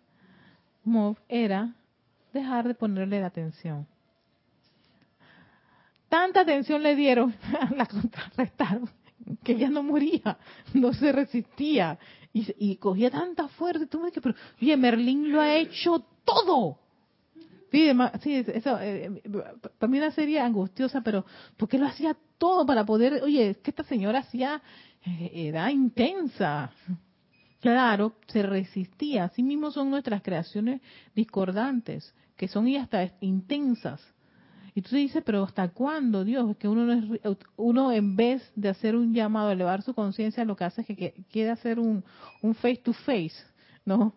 [0.85, 1.75] Mov era
[2.33, 3.85] dejar de ponerle la atención.
[6.09, 7.35] Tanta atención le dieron,
[7.75, 8.89] la contrarrestaron,
[9.43, 10.39] que ella no moría,
[10.73, 11.99] no se resistía
[12.33, 13.85] y, cogía tanta fuerza.
[13.85, 16.79] Tú me dices, pero oye, Merlín lo ha hecho todo.
[17.71, 17.91] Sí,
[18.21, 19.21] sí eso, eh,
[19.77, 21.25] para mí una serie angustiosa, pero
[21.57, 24.61] porque lo hacía todo para poder, oye, es que esta señora hacía,
[25.05, 26.71] eh, era intensa.
[27.59, 29.25] Claro, se resistía.
[29.25, 30.81] Así mismo son nuestras creaciones
[31.15, 34.01] discordantes, que son y hasta intensas.
[34.75, 36.55] Y tú dices, pero ¿hasta cuándo, Dios?
[36.57, 40.55] Que uno, no es, uno en vez de hacer un llamado, elevar su conciencia, lo
[40.55, 42.03] que hace es que, quiere hacer un
[42.61, 43.35] face to face,
[43.83, 44.13] ¿no?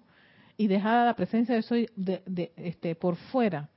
[0.61, 1.89] Y dejar la presencia de soy
[2.57, 3.71] este, por fuera,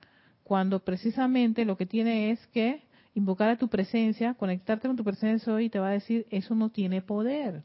[0.44, 2.82] cuando precisamente lo que tiene es que
[3.16, 6.56] invocar a tu presencia, conectarte con tu presencia hoy y te va a decir, eso
[6.56, 7.64] no tiene poder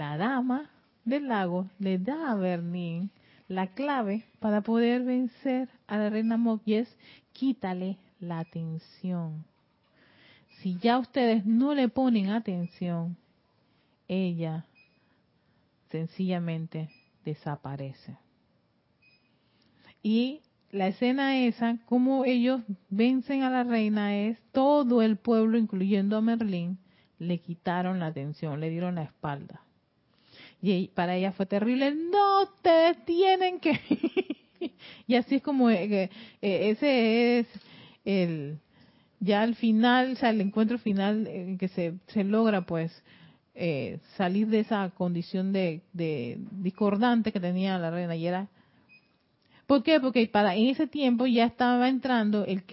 [0.00, 0.70] la dama
[1.04, 3.10] del lago le da a Bernín
[3.48, 6.62] la clave para poder vencer a la reina Mog
[7.34, 9.44] quítale la atención.
[10.58, 13.18] Si ya ustedes no le ponen atención,
[14.08, 14.64] ella
[15.90, 16.88] sencillamente
[17.24, 18.16] desaparece.
[20.02, 20.40] Y
[20.70, 26.20] la escena esa, como ellos vencen a la reina, es todo el pueblo, incluyendo a
[26.20, 26.78] Merlín,
[27.18, 29.62] le quitaron la atención, le dieron la espalda.
[30.62, 33.78] Y para ella fue terrible, no te tienen que...
[35.06, 36.10] y así es como eh, eh,
[36.40, 37.46] ese es
[38.04, 38.58] el
[39.20, 42.90] ya al final, o sea, el encuentro final en que se, se logra pues
[43.62, 48.48] eh, salir de esa condición de, de discordante que tenía la reina y era
[49.70, 50.00] ¿Por qué?
[50.00, 52.64] Porque para en ese tiempo ya estaba entrando el,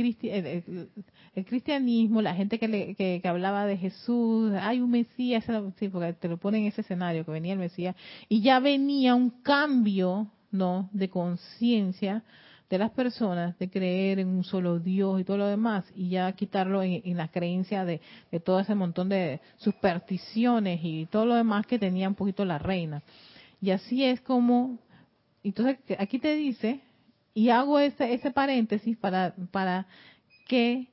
[1.36, 5.46] el, cristianismo, la gente que, le, que, hablaba de Jesús, hay un Mesías,
[5.78, 7.96] sí, porque te lo ponen en ese escenario, que venía el Mesías,
[8.28, 12.24] y ya venía un cambio no de conciencia
[12.70, 16.32] de las personas de creer en un solo Dios y todo lo demás, y ya
[16.34, 18.02] quitarlo en, la creencia de,
[18.32, 22.58] de todo ese montón de supersticiones y todo lo demás que tenía un poquito la
[22.58, 23.04] reina.
[23.62, 24.78] Y así es como
[25.44, 26.82] entonces aquí te dice
[27.34, 29.86] y hago ese, ese paréntesis para, para
[30.48, 30.88] que,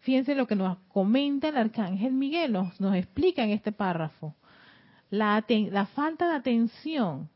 [0.00, 4.34] fíjense lo que nos comenta el arcángel Miguel, nos, nos explica en este párrafo.
[5.10, 7.28] La, la falta de atención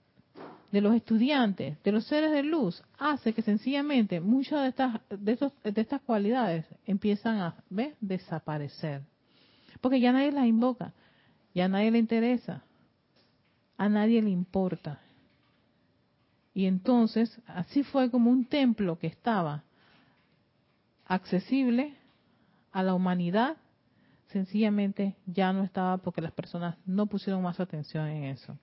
[0.76, 5.32] de los estudiantes, de los seres de luz, hace que sencillamente muchas de estas, de,
[5.32, 7.54] estos, de estas cualidades empiezan a
[7.98, 9.00] desaparecer.
[9.80, 10.92] Porque ya nadie las invoca,
[11.54, 12.62] ya nadie le interesa,
[13.78, 15.00] a nadie le importa.
[16.52, 19.64] Y entonces, así fue como un templo que estaba
[21.06, 21.94] accesible
[22.70, 23.56] a la humanidad,
[24.26, 28.58] sencillamente ya no estaba porque las personas no pusieron más atención en eso.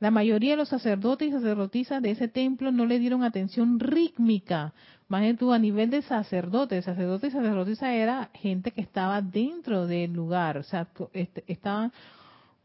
[0.00, 4.72] La mayoría de los sacerdotes y sacerdotisas de ese templo no le dieron atención rítmica.
[5.08, 10.12] Más tú a nivel de sacerdotes, sacerdotes y sacerdotisas era gente que estaba dentro del
[10.12, 11.92] lugar, o sea, este, estaban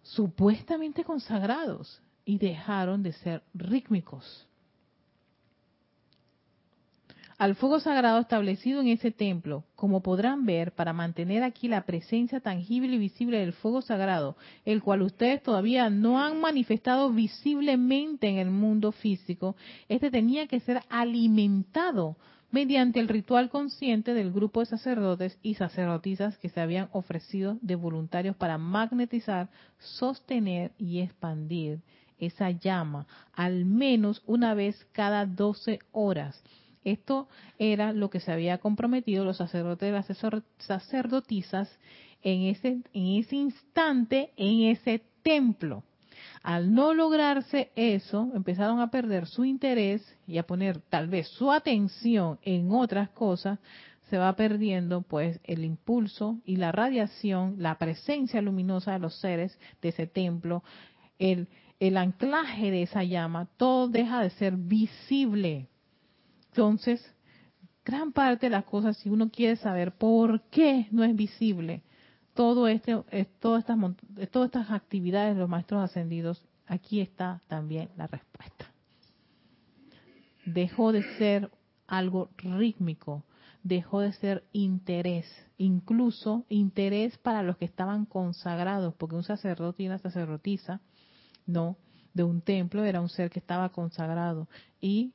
[0.01, 4.47] supuestamente consagrados y dejaron de ser rítmicos.
[7.37, 12.39] Al fuego sagrado establecido en ese templo, como podrán ver, para mantener aquí la presencia
[12.39, 18.37] tangible y visible del fuego sagrado, el cual ustedes todavía no han manifestado visiblemente en
[18.37, 19.57] el mundo físico,
[19.89, 22.15] este tenía que ser alimentado
[22.51, 27.75] mediante el ritual consciente del grupo de sacerdotes y sacerdotisas que se habían ofrecido de
[27.75, 31.81] voluntarios para magnetizar, sostener y expandir
[32.17, 36.41] esa llama, al menos una vez cada 12 horas.
[36.85, 37.27] Esto
[37.59, 40.07] era lo que se había comprometido los sacerdotes y las
[40.59, 41.69] sacerdotisas
[42.21, 45.83] en ese, en ese instante, en ese templo.
[46.43, 51.51] Al no lograrse eso, empezaron a perder su interés y a poner tal vez su
[51.51, 53.59] atención en otras cosas,
[54.09, 59.59] se va perdiendo pues el impulso y la radiación, la presencia luminosa de los seres
[59.81, 60.63] de ese templo,
[61.17, 61.47] el,
[61.79, 65.67] el anclaje de esa llama, todo deja de ser visible.
[66.55, 67.05] Entonces,
[67.83, 71.83] gran parte de las cosas, si uno quiere saber por qué no es visible,
[72.33, 72.95] todo este,
[73.41, 73.77] todas, estas,
[74.31, 78.71] todas estas actividades de los maestros ascendidos, aquí está también la respuesta.
[80.45, 81.51] Dejó de ser
[81.87, 83.25] algo rítmico,
[83.61, 85.25] dejó de ser interés,
[85.57, 90.79] incluso interés para los que estaban consagrados, porque un sacerdote y una sacerdotisa,
[91.45, 91.75] no,
[92.13, 94.47] de un templo era un ser que estaba consagrado
[94.79, 95.11] y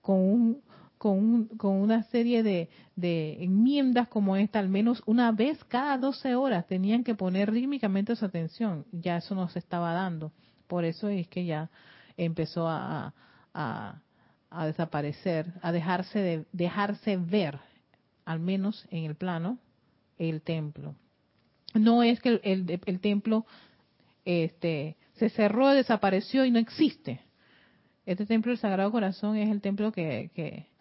[0.00, 0.62] con un
[1.04, 6.34] con, con una serie de, de, enmiendas como esta, al menos una vez cada 12
[6.34, 8.86] horas tenían que poner rítmicamente su atención.
[8.90, 10.32] Ya eso no se estaba dando.
[10.66, 11.68] Por eso es que ya
[12.16, 13.12] empezó a,
[13.52, 14.00] a,
[14.48, 17.58] a desaparecer, a dejarse, de, dejarse ver,
[18.24, 19.58] al menos en el plano,
[20.16, 20.94] el templo.
[21.74, 23.44] No es que el, el, templo
[24.24, 27.20] este, se cerró, desapareció y no existe.
[28.06, 30.72] Este templo del Sagrado Corazón es el templo que, que,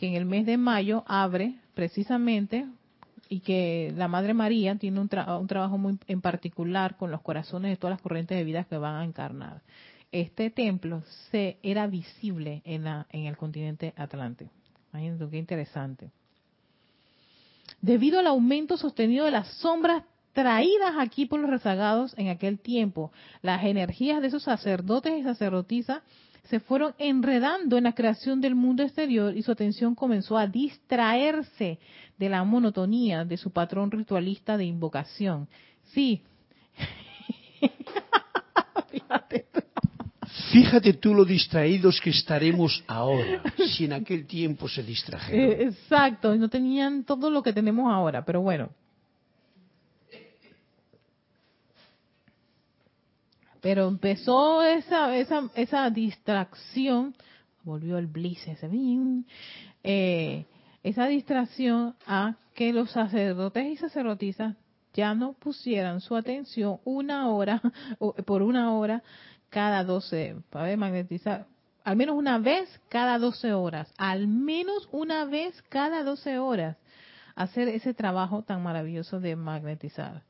[0.00, 2.66] que en el mes de mayo abre precisamente
[3.28, 7.76] y que la Madre María tiene un, trabajo muy en particular con los corazones de
[7.76, 9.60] todas las corrientes de vida que van a encarnar.
[10.10, 14.48] Este templo se era visible en, el continente Atlante.
[14.90, 16.10] Imagínate qué interesante.
[17.82, 23.12] Debido al aumento sostenido de las sombras traídas aquí por los rezagados en aquel tiempo,
[23.42, 26.02] las energías de esos sacerdotes y sacerdotisas
[26.44, 31.78] se fueron enredando en la creación del mundo exterior y su atención comenzó a distraerse
[32.18, 35.48] de la monotonía de su patrón ritualista de invocación.
[35.92, 36.22] Sí.
[40.52, 41.14] Fíjate tú.
[41.14, 43.42] lo distraídos que estaremos ahora,
[43.76, 45.40] si en aquel tiempo se distrajeron.
[45.40, 48.70] Eh, exacto, no tenían todo lo que tenemos ahora, pero bueno.
[53.60, 57.14] Pero empezó esa, esa, esa distracción,
[57.62, 58.70] volvió el bliss ese,
[59.82, 60.46] eh,
[60.82, 64.56] esa distracción a que los sacerdotes y sacerdotisas
[64.94, 67.60] ya no pusieran su atención una hora,
[68.26, 69.02] por una hora
[69.50, 71.46] cada 12, para magnetizar,
[71.84, 76.76] al menos una vez cada 12 horas, al menos una vez cada 12 horas,
[77.34, 80.22] hacer ese trabajo tan maravilloso de magnetizar,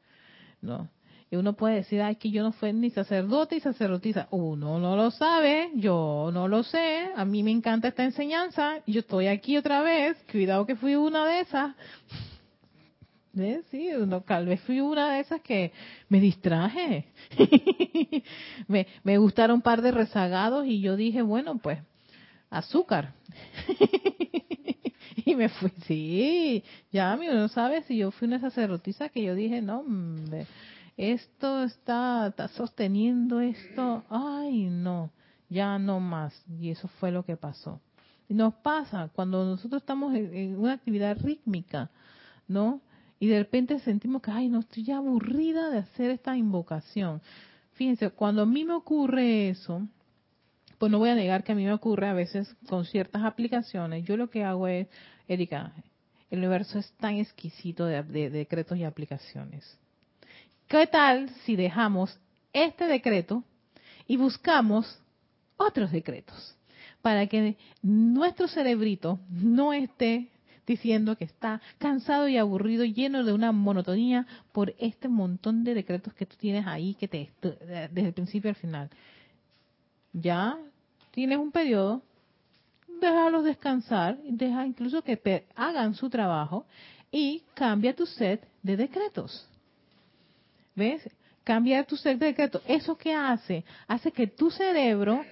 [0.60, 0.88] ¿no?
[1.30, 4.26] Y uno puede decir, ay, que yo no fui ni sacerdote ni sacerdotisa.
[4.32, 9.00] Uno no lo sabe, yo no lo sé, a mí me encanta esta enseñanza, yo
[9.00, 11.76] estoy aquí otra vez, cuidado que fui una de esas.
[13.32, 13.64] ¿Ves?
[13.70, 15.70] Sí, uno, tal vez fui una de esas que
[16.08, 17.06] me distraje.
[18.66, 21.78] me, me gustaron un par de rezagados y yo dije, bueno, pues,
[22.50, 23.12] azúcar.
[25.24, 29.36] y me fui, sí, ya, mi uno sabe si yo fui una sacerdotisa que yo
[29.36, 29.84] dije, no,
[31.00, 35.10] esto está, sosteniendo esto, ay no,
[35.48, 36.44] ya no más.
[36.60, 37.80] Y eso fue lo que pasó.
[38.28, 41.90] Y nos pasa cuando nosotros estamos en, una actividad rítmica,
[42.46, 42.82] ¿no?
[43.18, 47.22] Y de repente sentimos que, ay, no, estoy ya aburrida de hacer esta invocación.
[47.72, 49.80] Fíjense, cuando a mí me ocurre eso,
[50.76, 54.04] pues no voy a negar que a mí me ocurre a veces con ciertas aplicaciones.
[54.04, 54.86] Yo lo que hago es,
[55.28, 55.72] Erika,
[56.30, 59.80] el universo es tan exquisito de decretos y aplicaciones
[60.70, 62.16] ¿Qué tal si dejamos
[62.52, 63.42] este decreto
[64.06, 65.02] y buscamos
[65.56, 66.56] otros decretos?
[67.02, 70.28] Para que nuestro cerebrito no esté
[70.68, 76.14] diciendo que está cansado y aburrido, lleno de una monotonía por este montón de decretos
[76.14, 78.90] que tú tienes ahí que te desde el principio al final.
[80.12, 80.56] Ya
[81.10, 82.00] tienes un periodo,
[83.00, 86.64] déjalos descansar, deja incluso que hagan su trabajo
[87.10, 89.49] y cambia tu set de decretos.
[90.80, 91.02] ¿Ves?
[91.44, 92.62] Cambiar tu ser decreto.
[92.66, 93.64] ¿Eso qué hace?
[93.86, 95.22] Hace que tu cerebro,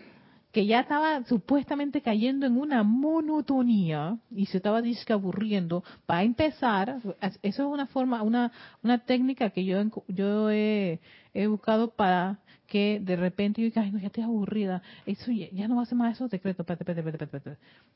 [0.53, 6.23] que ya estaba supuestamente cayendo en una monotonía y se estaba disque aburriendo, va a
[6.23, 11.01] empezar, eso es una forma, una, una técnica que yo, yo he,
[11.49, 15.77] buscado para que de repente yo diga, ay, no, ya estoy aburrida, eso ya, no
[15.77, 16.67] va a ser más esos decretos,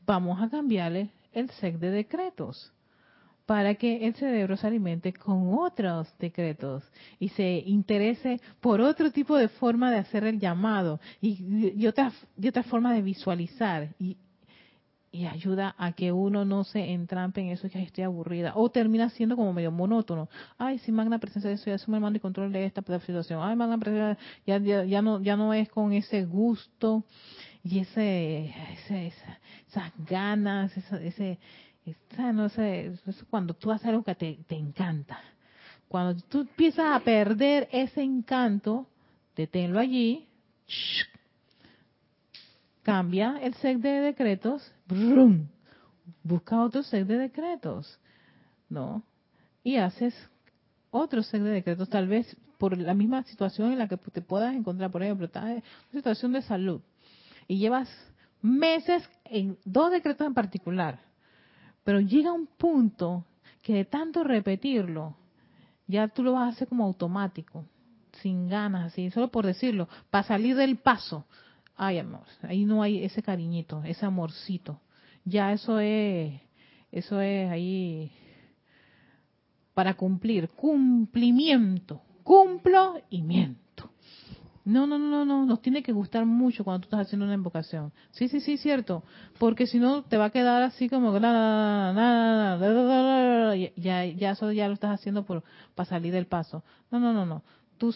[0.07, 2.73] Vamos a cambiarle el set de decretos.
[3.47, 6.85] Para que el cerebro se alimente con otros decretos
[7.19, 12.13] y se interese por otro tipo de forma de hacer el llamado y, y otra,
[12.41, 14.17] y otra forma de visualizar y,
[15.31, 19.37] ayuda a que uno no se entrampe en eso que estoy aburrida o termina siendo
[19.37, 20.31] como medio monótono.
[20.57, 23.41] Ay, si magna presencia de eso, ya asume el mando y control de esta situación.
[23.43, 24.17] Ay, magna presencia,
[24.47, 27.05] ya, ya, ya, no, ya no es con ese gusto
[27.63, 29.13] y ese, ese
[29.69, 31.39] esas ganas, ese, ese
[32.33, 32.93] no sé,
[33.31, 35.21] cuando tú haces algo que te, te encanta.
[35.89, 38.87] Cuando tú empiezas a perder ese encanto,
[39.37, 40.29] deténlo allí,
[42.83, 44.73] cambia el set de decretos,
[46.23, 47.99] busca otro set de decretos,
[48.69, 49.03] ¿no?
[49.63, 50.15] Y haces
[50.91, 54.55] otro set de decretos, tal vez por la misma situación en la que te puedas
[54.55, 55.63] encontrar, por ejemplo, estás en una
[55.93, 56.81] situación de salud
[57.49, 57.89] y llevas
[58.41, 61.01] meses en dos decretos en particular,
[61.85, 63.25] pero llega un punto
[63.63, 65.17] que de tanto repetirlo,
[65.87, 67.65] ya tú lo vas a hacer como automático,
[68.21, 71.27] sin ganas, así, solo por decirlo, para salir del paso.
[71.77, 74.81] Ay, amor, ahí no hay ese cariñito, ese amorcito.
[75.25, 76.41] Ya eso es,
[76.91, 78.13] eso es ahí
[79.75, 83.62] para cumplir, cumplimiento, cumplo y miento.
[84.65, 87.93] No, no, no, no, nos tiene que gustar mucho cuando tú estás haciendo una invocación.
[88.13, 89.03] Sí, sí, sí, cierto.
[89.39, 91.13] Porque si no, te va a quedar así como
[93.77, 95.43] ya, ya eso ya lo estás haciendo por,
[95.75, 96.63] para salir del paso.
[96.93, 97.43] No, no, no, no.
[97.77, 97.93] Tú,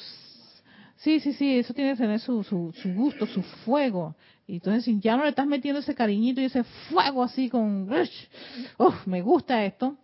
[0.96, 4.16] sí, sí, sí, eso tiene que tener su, su, su gusto, su fuego.
[4.48, 7.88] Y entonces, si ya no le estás metiendo ese cariñito y ese fuego así con,
[8.78, 9.06] ¡Uf!
[9.06, 9.96] me gusta esto,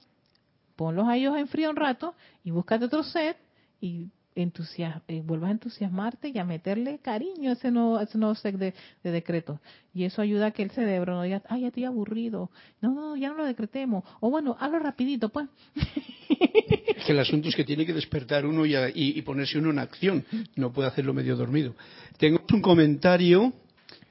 [0.77, 3.37] ponlos a ellos en frío un rato y búscate otro set
[3.81, 8.35] y entusiasma, eh, vuelvas a entusiasmarte y a meterle cariño a ese nuevo, ese nuevo
[8.35, 9.59] set de, de decretos.
[9.95, 12.51] Y eso ayuda a que el cerebro no diga, ay, ya estoy aburrido.
[12.80, 14.05] No, no, ya no lo decretemos.
[14.20, 15.49] O bueno, hazlo rapidito, pues.
[17.09, 20.24] el asunto es que tiene que despertar uno y, y, ponerse uno en acción.
[20.57, 21.74] No puede hacerlo medio dormido.
[22.18, 23.53] Tengo un comentario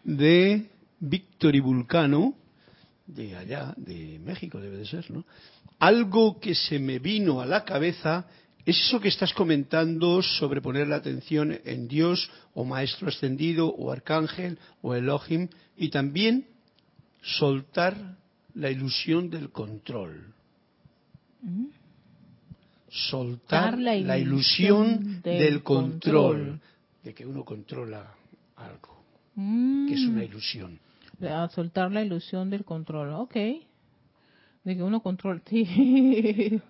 [0.04, 0.70] de
[1.00, 2.36] Víctor y Vulcano,
[3.08, 5.26] de allá, de México debe de ser, ¿no?
[5.80, 8.28] Algo que se me vino a la cabeza
[8.66, 13.92] es eso que estás comentando sobre poner la atención en Dios o Maestro Ascendido o
[13.92, 16.46] Arcángel o Elohim y también
[17.22, 18.18] soltar
[18.54, 20.34] la ilusión del control.
[21.42, 21.66] Mm.
[22.90, 26.60] Soltar la ilusión, del, control,
[27.04, 28.14] de que uno controla
[28.58, 30.26] algo, que es una mm.
[30.26, 30.80] ilusión.
[31.52, 33.34] soltar la ilusión del control, ok.
[34.64, 35.42] De que uno controla.
[35.50, 36.62] Sí.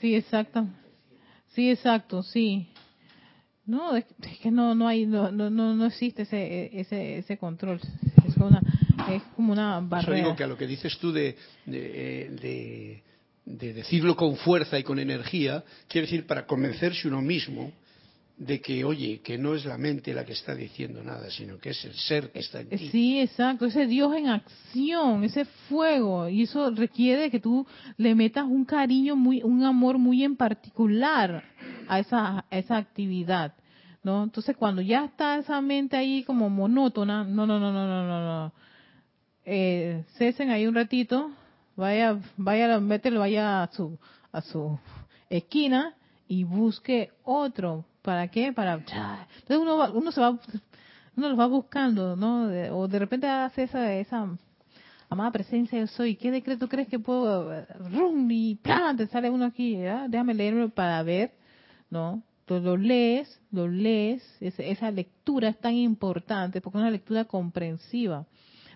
[0.00, 0.66] Sí, exacto.
[1.54, 2.68] Sí, exacto, sí.
[3.64, 4.04] No, es,
[4.40, 7.80] que no no hay no no no existe ese ese ese control.
[8.26, 8.62] Es una
[9.10, 10.16] es como una barrera.
[10.16, 13.02] digo que a lo que dices tú de, de,
[13.44, 17.72] de decirlo con fuerza y con energía, quiere decir para convencerse uno mismo
[18.36, 21.70] de que, oye, que no es la mente la que está diciendo nada, sino que
[21.70, 22.88] es el ser que está en ti.
[22.90, 27.66] Sí, exacto, ese Dios en acción, ese fuego, y eso requiere que tú
[27.96, 31.44] le metas un cariño, muy, un amor muy en particular
[31.88, 33.54] a esa, esa actividad,
[34.02, 34.24] ¿no?
[34.24, 38.20] Entonces, cuando ya está esa mente ahí como monótona, no, no, no, no, no, no,
[38.20, 38.52] no.
[39.46, 41.30] Eh, cesen ahí un ratito,
[41.74, 43.98] vaya, vaya, mételo, vaya a su,
[44.30, 44.78] a su
[45.30, 45.94] esquina
[46.28, 48.52] y busque otro ¿Para qué?
[48.52, 48.74] Para...
[48.74, 50.38] Entonces uno, uno se va,
[51.16, 52.44] uno lo va buscando, ¿no?
[52.78, 54.28] o de repente hace esa, esa
[55.08, 56.14] amada presencia yo soy.
[56.14, 57.52] ¿Qué decreto crees que puedo?
[57.90, 58.30] ¡Rum!
[58.30, 58.94] Y ¡plá!
[58.96, 59.78] te sale uno aquí.
[60.08, 61.32] Déjame leerlo para ver,
[61.90, 62.22] ¿no?
[62.42, 64.22] Entonces lo lees, lo lees.
[64.40, 68.24] esa lectura es tan importante porque es una lectura comprensiva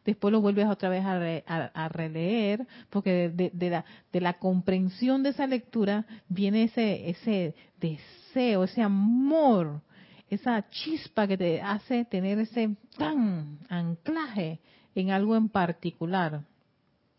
[0.05, 5.29] después lo vuelves otra vez a, releer, porque de, de, la, de la comprensión de
[5.29, 9.83] esa lectura viene ese, ese deseo ese amor,
[10.29, 14.61] esa chispa que te hace tener ese tan anclaje
[14.95, 16.45] en algo en particular.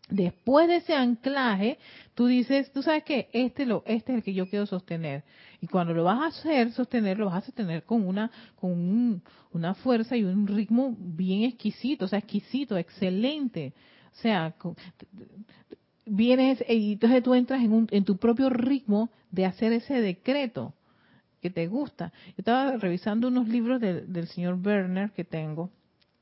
[0.08, 1.78] Después de ese anclaje,
[2.14, 5.24] tú dices, tú sabes que este lo, este es el que yo quiero sostener.
[5.60, 9.74] Y cuando lo vas a hacer sostener, lo vas a sostener con una, con una
[9.74, 13.72] fuerza y un ritmo bien exquisito, o sea, exquisito, excelente.
[14.12, 14.54] O sea,
[16.04, 20.74] vienes y entonces tú entras en, un, en tu propio ritmo de hacer ese decreto
[21.42, 22.12] que te gusta.
[22.28, 25.70] Yo estaba revisando unos libros del señor Werner que tengo.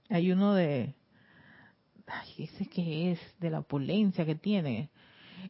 [0.08, 0.94] Hay uno de,
[2.06, 4.88] ay, ese que es, de la opulencia que tiene.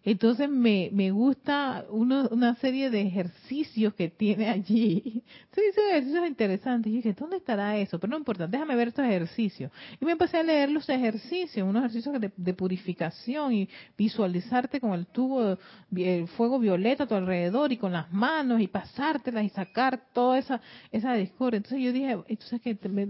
[0.05, 5.23] Entonces me, me gusta uno, una serie de ejercicios que tiene allí.
[5.45, 6.93] Entonces dice ejercicios interesantes.
[6.93, 7.99] Y dije, ¿dónde estará eso?
[7.99, 9.71] Pero no importa, déjame ver estos ejercicios.
[10.01, 14.93] Y me empecé a leer los ejercicios, unos ejercicios de, de purificación y visualizarte con
[14.93, 15.59] el tubo,
[15.95, 20.39] el fuego violeta a tu alrededor y con las manos y pasártelas y sacar toda
[20.39, 20.61] esa,
[20.91, 21.59] esa discordia.
[21.59, 23.07] Entonces yo dije, entonces que me,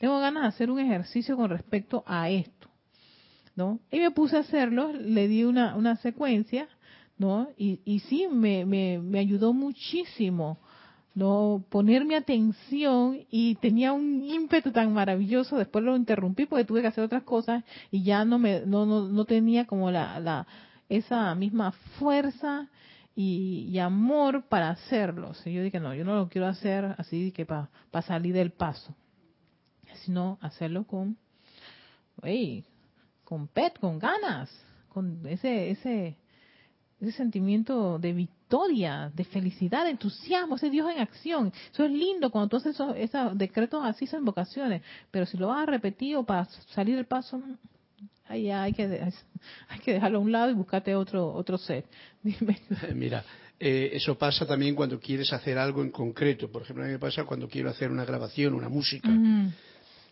[0.00, 2.73] tengo ganas de hacer un ejercicio con respecto a esto.
[3.56, 3.80] ¿No?
[3.90, 6.68] Y me puse a hacerlo, le di una, una secuencia,
[7.18, 7.48] ¿no?
[7.56, 10.58] Y, y sí, me, me, me ayudó muchísimo,
[11.14, 11.64] ¿no?
[11.68, 16.88] Poner mi atención y tenía un ímpetu tan maravilloso, después lo interrumpí porque tuve que
[16.88, 20.46] hacer otras cosas y ya no me, no, no, no tenía como la, la,
[20.88, 22.68] esa misma fuerza
[23.16, 25.32] y, amor para hacerlo.
[25.44, 27.68] Y yo dije, no, yo no lo quiero hacer así que para
[28.06, 28.94] salir del paso,
[30.04, 31.16] sino hacerlo con,
[32.22, 32.64] hey,
[33.24, 34.50] con pet, con ganas,
[34.88, 36.16] con ese, ese,
[37.00, 41.52] ese sentimiento de victoria, de felicidad, de entusiasmo, ese Dios en acción.
[41.72, 45.48] Eso es lindo cuando tú haces esos, esos decretos así, son vocaciones, pero si lo
[45.48, 46.44] vas a repetir o para
[46.74, 47.42] salir del paso,
[48.26, 48.84] ahí hay que,
[49.68, 51.86] hay que dejarlo a un lado y buscarte otro, otro set.
[52.22, 52.58] Dime.
[52.94, 53.24] Mira,
[53.58, 56.50] eh, eso pasa también cuando quieres hacer algo en concreto.
[56.50, 59.08] Por ejemplo, a mí me pasa cuando quiero hacer una grabación, una música.
[59.08, 59.52] Uh -huh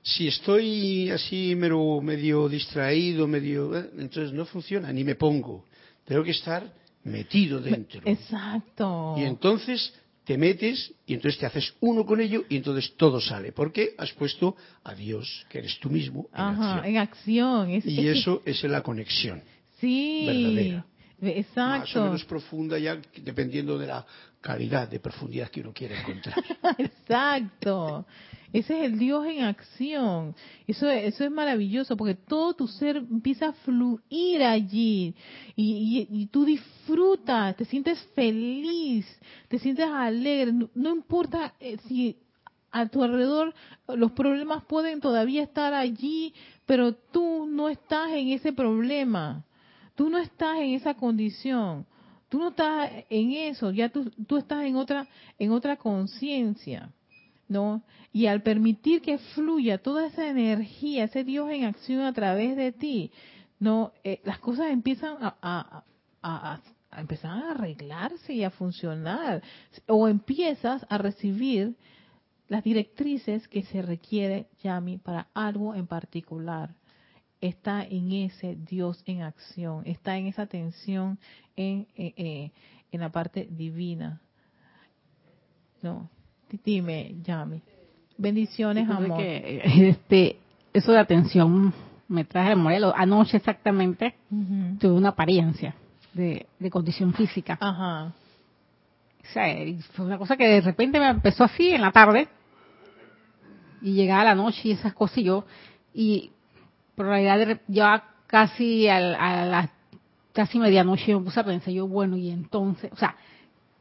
[0.03, 5.65] si estoy así medio distraído, medio, eh, entonces no funciona, ni me pongo.
[6.05, 6.73] Tengo que estar
[7.05, 8.03] metido dentro.
[8.05, 9.15] Exacto.
[9.17, 9.95] Y entonces
[10.25, 13.53] te metes y entonces te haces uno con ello y entonces todo sale.
[13.53, 16.85] Porque has puesto a Dios, que eres tú mismo, en Ajá, acción.
[16.85, 17.71] en acción.
[17.71, 19.43] Es, y es eso es la conexión.
[19.81, 20.25] Sí.
[20.27, 20.87] Verdadera.
[21.23, 21.79] Exacto.
[21.79, 24.05] Más o menos profunda ya, dependiendo de la
[24.41, 26.37] calidad de profundidad que uno quiere encontrar.
[26.79, 28.05] Exacto.
[28.53, 30.35] Ese es el Dios en acción.
[30.67, 35.15] Eso, eso es maravilloso porque todo tu ser empieza a fluir allí
[35.57, 39.07] y, y, y tú disfrutas, te sientes feliz,
[39.49, 40.53] te sientes alegre.
[40.53, 42.19] No, no importa eh, si
[42.73, 43.55] a tu alrededor
[43.87, 46.35] los problemas pueden todavía estar allí,
[46.67, 49.45] pero tú no estás en ese problema.
[49.95, 51.87] Tú no estás en esa condición.
[52.29, 55.07] Tú no estás en eso, ya tú, tú estás en otra
[55.39, 56.91] en otra conciencia.
[57.53, 57.83] ¿no?
[58.13, 62.73] Y al permitir que fluya toda esa energía, ese Dios en acción a través de
[62.73, 63.13] ti,
[63.59, 63.93] ¿no?
[64.03, 65.85] Eh, las cosas empiezan a, a,
[66.23, 69.43] a, a, empezar a arreglarse y a funcionar.
[69.87, 71.77] O empiezas a recibir
[72.49, 76.75] las directrices que se requiere, Yami, para algo en particular.
[77.43, 81.19] Está en ese Dios en acción, está en esa atención
[81.57, 82.51] en, eh, eh,
[82.91, 84.23] en la parte divina.
[85.83, 86.09] No,
[86.65, 87.63] Dime, Yami.
[88.19, 89.19] Bendiciones, amor.
[89.19, 90.37] Que, este,
[90.73, 91.73] eso de atención
[92.09, 92.93] me trae el modelo.
[92.95, 94.79] Anoche exactamente uh -huh.
[94.79, 95.75] tuve una apariencia
[96.13, 97.57] de, de, condición física.
[97.61, 98.13] Ajá.
[99.23, 99.47] O sea,
[99.93, 102.29] fue una cosa que de repente me empezó así en la tarde
[103.81, 105.45] y llegaba la noche y esas cosas y yo,
[105.95, 106.31] y
[107.03, 109.71] por realidad ya casi a, a las
[110.33, 113.17] casi medianoche me puse a pensar yo, bueno, y entonces, o sea,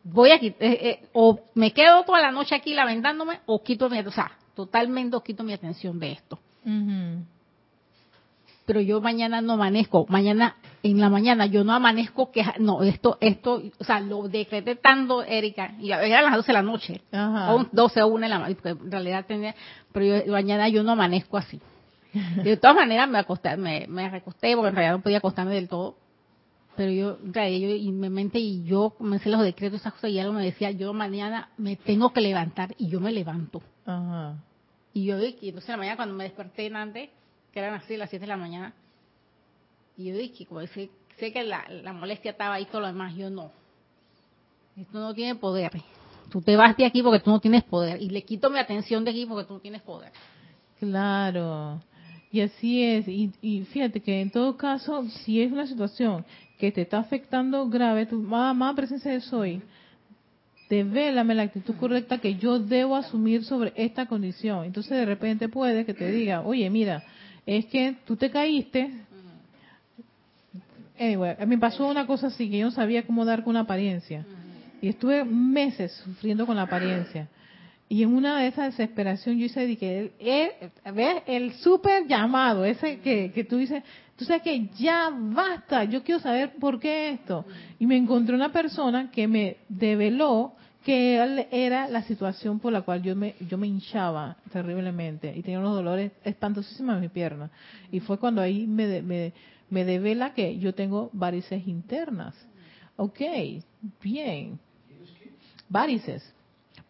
[0.03, 3.89] voy a quitar, eh, eh, o me quedo toda la noche aquí lamentándome, o quito
[3.89, 6.39] mi, o sea, totalmente quito mi atención de esto.
[6.65, 7.23] Uh -huh.
[8.65, 13.17] Pero yo mañana no amanezco, mañana, en la mañana yo no amanezco que, no, esto,
[13.21, 17.65] esto, o sea, lo decreté tanto, Erika, y eran las 12 de la noche, o
[17.71, 19.55] 12 o 1 de la mañana, porque en realidad tenía,
[19.91, 21.61] pero yo, mañana yo no amanezco así.
[22.43, 25.69] De todas maneras me acosté, me, me recosté, porque en realidad no podía acostarme del
[25.69, 25.95] todo,
[26.75, 30.33] pero yo, yo y mi mente y yo comencé los decretos, esas cosas, y algo
[30.33, 33.61] me decía, yo mañana me tengo que levantar, y yo me levanto.
[33.85, 34.35] Ajá.
[34.93, 37.09] Y yo, y entonces en la mañana cuando me desperté en antes,
[37.51, 38.73] que eran así las 7 de la mañana,
[39.97, 43.15] y yo dije, como sé, sé que la, la molestia estaba ahí, todo lo demás,
[43.15, 43.51] yo no.
[44.77, 45.71] Esto no tiene poder.
[46.29, 49.03] Tú te vas de aquí porque tú no tienes poder, y le quito mi atención
[49.03, 50.11] de aquí porque tú no tienes poder.
[50.79, 51.79] Claro.
[52.31, 56.23] Y así es, y, fíjate que en todo caso, si es una situación
[56.57, 59.61] que te está afectando grave, tu mamá presencia de soy,
[60.69, 64.63] devélame la actitud correcta que yo debo asumir sobre esta condición.
[64.63, 67.03] Entonces de repente puede que te diga, oye, mira,
[67.45, 68.89] es que tú te caíste.
[70.97, 74.25] Anyway, me pasó una cosa así, que yo no sabía cómo dar con una apariencia.
[74.81, 77.27] Y estuve meses sufriendo con la apariencia.
[77.91, 81.23] Y en una de esas desesperación yo hice que el, ¿ves?
[81.27, 83.83] el súper llamado, ese que, que tú dices,
[84.15, 87.43] tú sabes que ya basta, yo quiero saber por qué esto.
[87.79, 90.53] Y me encontré una persona que me develó
[90.85, 91.15] que
[91.51, 95.75] era la situación por la cual yo me yo me hinchaba terriblemente y tenía unos
[95.75, 97.51] dolores espantosísimos en mi pierna.
[97.91, 99.33] Y fue cuando ahí me, me,
[99.69, 102.35] me devela que yo tengo varices internas.
[102.95, 103.19] Ok,
[104.01, 104.57] bien.
[105.67, 106.33] Varices.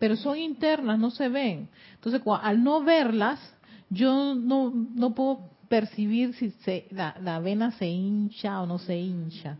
[0.01, 1.69] Pero son internas, no se ven.
[1.93, 3.39] Entonces, al no verlas,
[3.87, 8.97] yo no, no puedo percibir si se, la, la vena se hincha o no se
[8.97, 9.59] hincha.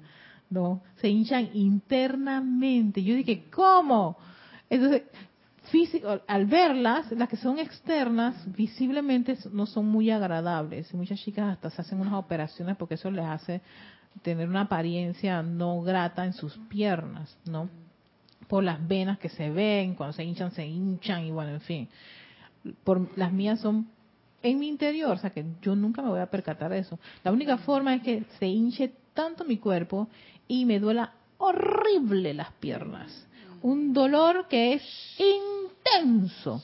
[0.49, 3.03] No, se hinchan internamente.
[3.03, 4.17] Yo dije, ¿cómo?
[4.67, 5.03] Entonces,
[5.69, 10.91] físico, al verlas, las que son externas, visiblemente no son muy agradables.
[10.95, 13.61] Muchas chicas hasta se hacen unas operaciones porque eso les hace
[14.23, 17.69] tener una apariencia no grata en sus piernas, ¿no?
[18.52, 21.88] Por las venas que se ven, cuando se hinchan, se hinchan y bueno, en fin.
[22.84, 23.88] Por, las mías son
[24.43, 26.99] en mi interior, o sea que yo nunca me voy a percatar de eso.
[27.24, 30.10] La única forma es que se hinche tanto mi cuerpo
[30.49, 33.26] y me duela horrible las piernas.
[33.62, 34.84] Un dolor que es
[35.18, 36.62] intenso.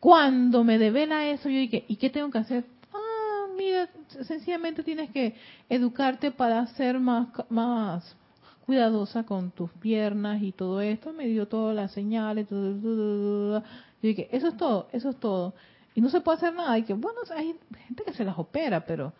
[0.00, 2.64] Cuando me devela eso, yo dije, ¿y qué tengo que hacer?
[2.94, 3.90] Ah, mira,
[4.22, 5.34] sencillamente tienes que
[5.68, 8.16] educarte para ser más, más
[8.64, 11.12] cuidadosa con tus piernas y todo esto.
[11.12, 12.48] Me dio todas las señales.
[12.50, 13.62] Yo
[14.02, 15.54] dije, eso es todo, eso es todo
[15.94, 16.76] y no se puede hacer nada.
[16.78, 17.54] Y que, bueno, hay
[17.86, 19.12] gente que se las opera, pero,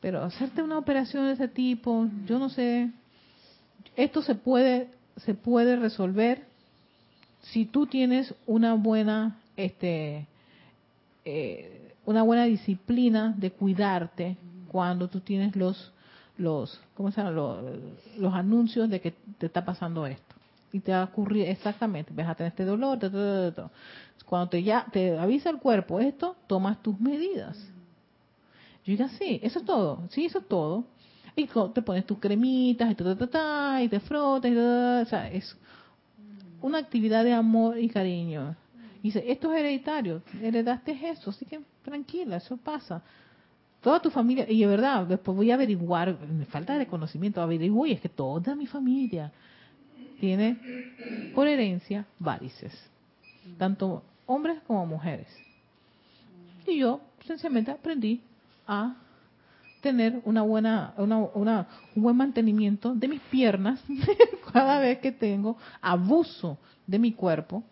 [0.00, 2.90] pero hacerte una operación de ese tipo, yo no sé.
[3.96, 6.46] Esto se puede, se puede resolver
[7.40, 10.26] si tú tienes una buena, este,
[11.24, 14.36] eh, una buena disciplina de cuidarte
[14.68, 15.92] cuando tú tienes los,
[16.38, 17.32] los, ¿cómo se llama?
[17.32, 17.64] Los,
[18.16, 20.34] los anuncios de que te está pasando esto
[20.72, 22.98] y te va a ocurrir exactamente, vas a tener este dolor,
[24.26, 27.56] cuando te ya te avisa el cuerpo esto, tomas tus medidas.
[28.84, 30.84] Yo digo, sí, eso es todo, sí, eso es todo.
[31.36, 35.56] Y te pones tus cremitas y, ta, y te frotas, y o sea, es
[36.60, 38.56] una actividad de amor y cariño.
[39.02, 43.02] Y dice, esto es hereditario, heredaste eso, así que tranquila, eso pasa.
[43.80, 47.86] Toda tu familia, y de verdad, después voy a averiguar, me falta de conocimiento, averiguo,
[47.86, 49.30] y es que toda mi familia
[50.20, 50.56] tiene
[51.34, 52.72] por herencia varices,
[53.56, 55.28] tanto hombres como mujeres.
[56.66, 58.20] Y yo sencillamente aprendí
[58.66, 58.96] a
[59.80, 63.80] tener una buena, una, una, un buen mantenimiento de mis piernas
[64.52, 67.62] cada vez que tengo abuso de mi cuerpo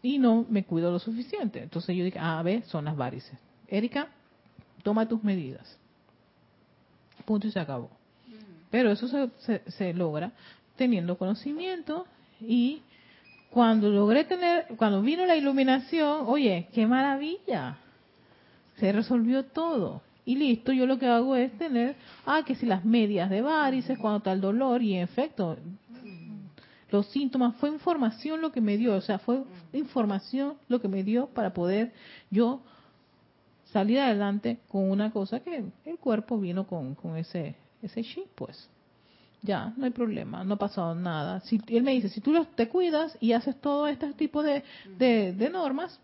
[0.00, 1.62] y no me cuido lo suficiente.
[1.62, 3.38] Entonces yo dije, ah, a ver, son las varices.
[3.72, 4.08] Erika,
[4.82, 5.78] toma tus medidas.
[7.24, 7.88] Punto y se acabó.
[8.70, 10.32] Pero eso se, se, logra
[10.76, 12.06] teniendo conocimiento
[12.38, 12.82] y
[13.50, 17.78] cuando logré tener, cuando vino la iluminación, oye, qué maravilla,
[18.76, 20.02] se resolvió todo.
[20.26, 21.96] Y listo, yo lo que hago es tener,
[22.26, 25.56] ah, que si las medias de varices, cuando está el dolor, y en efecto,
[26.90, 29.42] los síntomas, fue información lo que me dio, o sea, fue
[29.72, 31.92] información lo que me dio para poder
[32.30, 32.60] yo
[33.72, 38.68] salir adelante con una cosa que el cuerpo vino con, con ese ese chip, pues.
[39.42, 41.40] Ya, no hay problema, no ha pasado nada.
[41.40, 44.62] Si, él me dice, si tú te cuidas y haces todo este tipo de,
[44.96, 45.98] de, normas,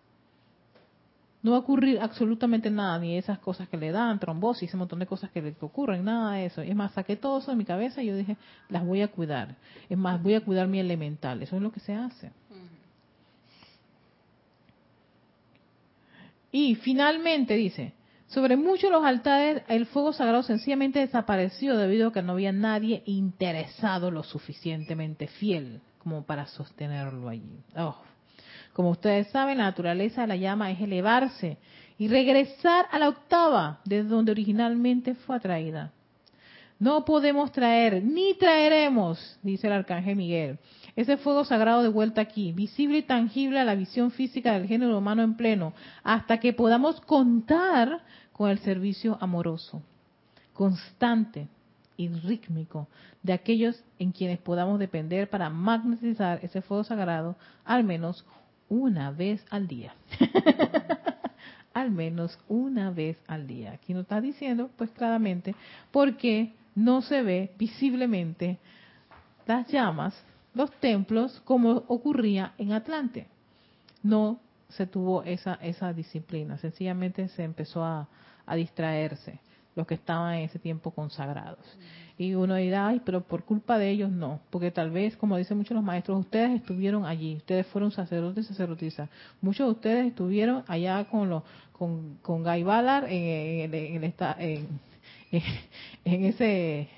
[1.41, 4.99] no va a ocurrir absolutamente nada, ni esas cosas que le dan, trombosis, un montón
[4.99, 6.63] de cosas que le ocurren, nada de eso.
[6.63, 8.37] Es más, saqué todo eso de mi cabeza y yo dije,
[8.69, 9.55] las voy a cuidar.
[9.89, 11.41] Es más, voy a cuidar mi elemental.
[11.41, 12.33] Eso es lo que se hace.
[16.51, 17.93] Y finalmente dice,
[18.29, 23.03] sobre muchos los altares, el fuego sagrado sencillamente desapareció debido a que no había nadie
[23.07, 27.61] interesado lo suficientemente fiel como para sostenerlo allí.
[27.77, 27.97] Oh.
[28.73, 31.59] Como ustedes saben, la naturaleza de la llama es elevarse
[31.99, 35.93] y regresar a la octava, desde donde originalmente fue atraída.
[36.79, 40.59] No podemos traer, ni traeremos, dice el arcángel Miguel,
[40.99, 44.99] ese fuego sagrado de vuelta aquí, visible y tangible a la visión física del género
[44.99, 45.73] humano en pleno,
[46.03, 48.01] hasta que podamos contar
[48.33, 49.81] con el servicio amoroso,
[50.53, 51.47] constante
[51.97, 52.89] y rítmico
[53.23, 58.27] de aquellos en quienes podamos depender para magnetizar ese fuego sagrado al menos
[58.69, 59.95] una vez al día.
[61.75, 63.71] al menos una vez al día.
[63.71, 65.55] Aquí nos está diciendo, pues claramente,
[65.93, 68.59] porque no se ve visiblemente
[69.47, 70.25] las llamas
[70.59, 73.29] los templos como ocurría en Atlante.
[74.03, 74.41] No
[74.71, 78.09] se tuvo esa, esa disciplina, sencillamente se empezó a,
[78.57, 79.39] distraerse
[79.77, 81.65] los que estaban en ese tiempo consagrados.
[82.17, 85.59] Y uno dirá, ay, pero por culpa de ellos no, porque tal vez, como dicen
[85.59, 89.09] muchos los maestros, ustedes estuvieron allí, ustedes fueron sacerdotes y sacerdotisas.
[89.41, 91.43] Muchos de ustedes estuvieron allá con los,
[91.73, 92.65] con, con Guy
[93.09, 93.75] en,
[95.31, 95.43] en,
[96.05, 96.89] en ese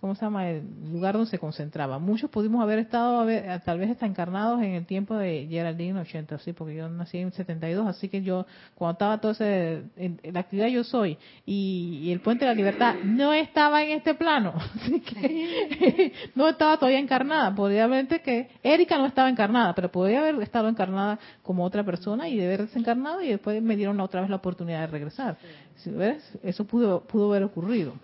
[0.00, 0.48] ¿cómo se llama?
[0.48, 1.98] El lugar donde se concentraba.
[1.98, 3.26] Muchos pudimos haber estado,
[3.64, 7.32] tal vez hasta encarnados en el tiempo de Geraldine 80, sí, porque yo nací en
[7.32, 12.20] 72, así que yo, cuando estaba todo ese, en, la actividad yo soy, y, el
[12.20, 17.54] Puente de la Libertad no estaba en este plano, así que no estaba todavía encarnada.
[17.54, 22.28] Podría haber que Erika no estaba encarnada, pero podría haber estado encarnada como otra persona
[22.28, 25.36] y de haber desencarnado y después me dieron otra vez la oportunidad de regresar.
[25.84, 26.38] ¿Ves?
[26.42, 27.94] Eso pudo, pudo haber ocurrido.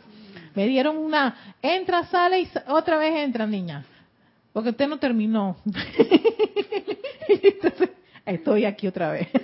[0.57, 3.85] Me dieron una, entra, sale y otra vez entra, niña.
[4.55, 5.59] Porque usted no terminó.
[8.25, 9.29] estoy aquí otra vez.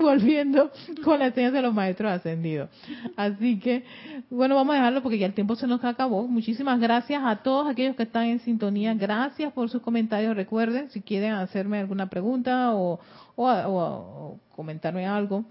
[0.00, 0.70] Volviendo
[1.04, 2.70] con la enseñanza de los maestros ascendidos.
[3.14, 3.84] Así que,
[4.30, 6.26] bueno, vamos a dejarlo porque ya el tiempo se nos acabó.
[6.26, 8.94] Muchísimas gracias a todos aquellos que están en sintonía.
[8.94, 10.34] Gracias por sus comentarios.
[10.34, 12.98] Recuerden, si quieren hacerme alguna pregunta o,
[13.36, 15.44] o, o comentarme algo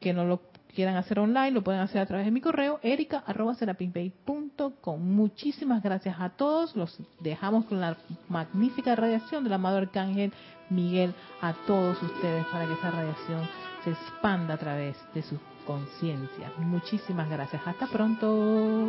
[0.00, 0.40] que no lo
[0.72, 5.00] quieran hacer online, lo pueden hacer a través de mi correo, erica.com.
[5.00, 6.76] Muchísimas gracias a todos.
[6.76, 7.96] Los dejamos con la
[8.28, 10.32] magnífica radiación del amado arcángel
[10.68, 13.48] Miguel a todos ustedes para que esa radiación
[13.84, 16.52] se expanda a través de su conciencia.
[16.58, 17.62] Muchísimas gracias.
[17.66, 18.86] Hasta pronto.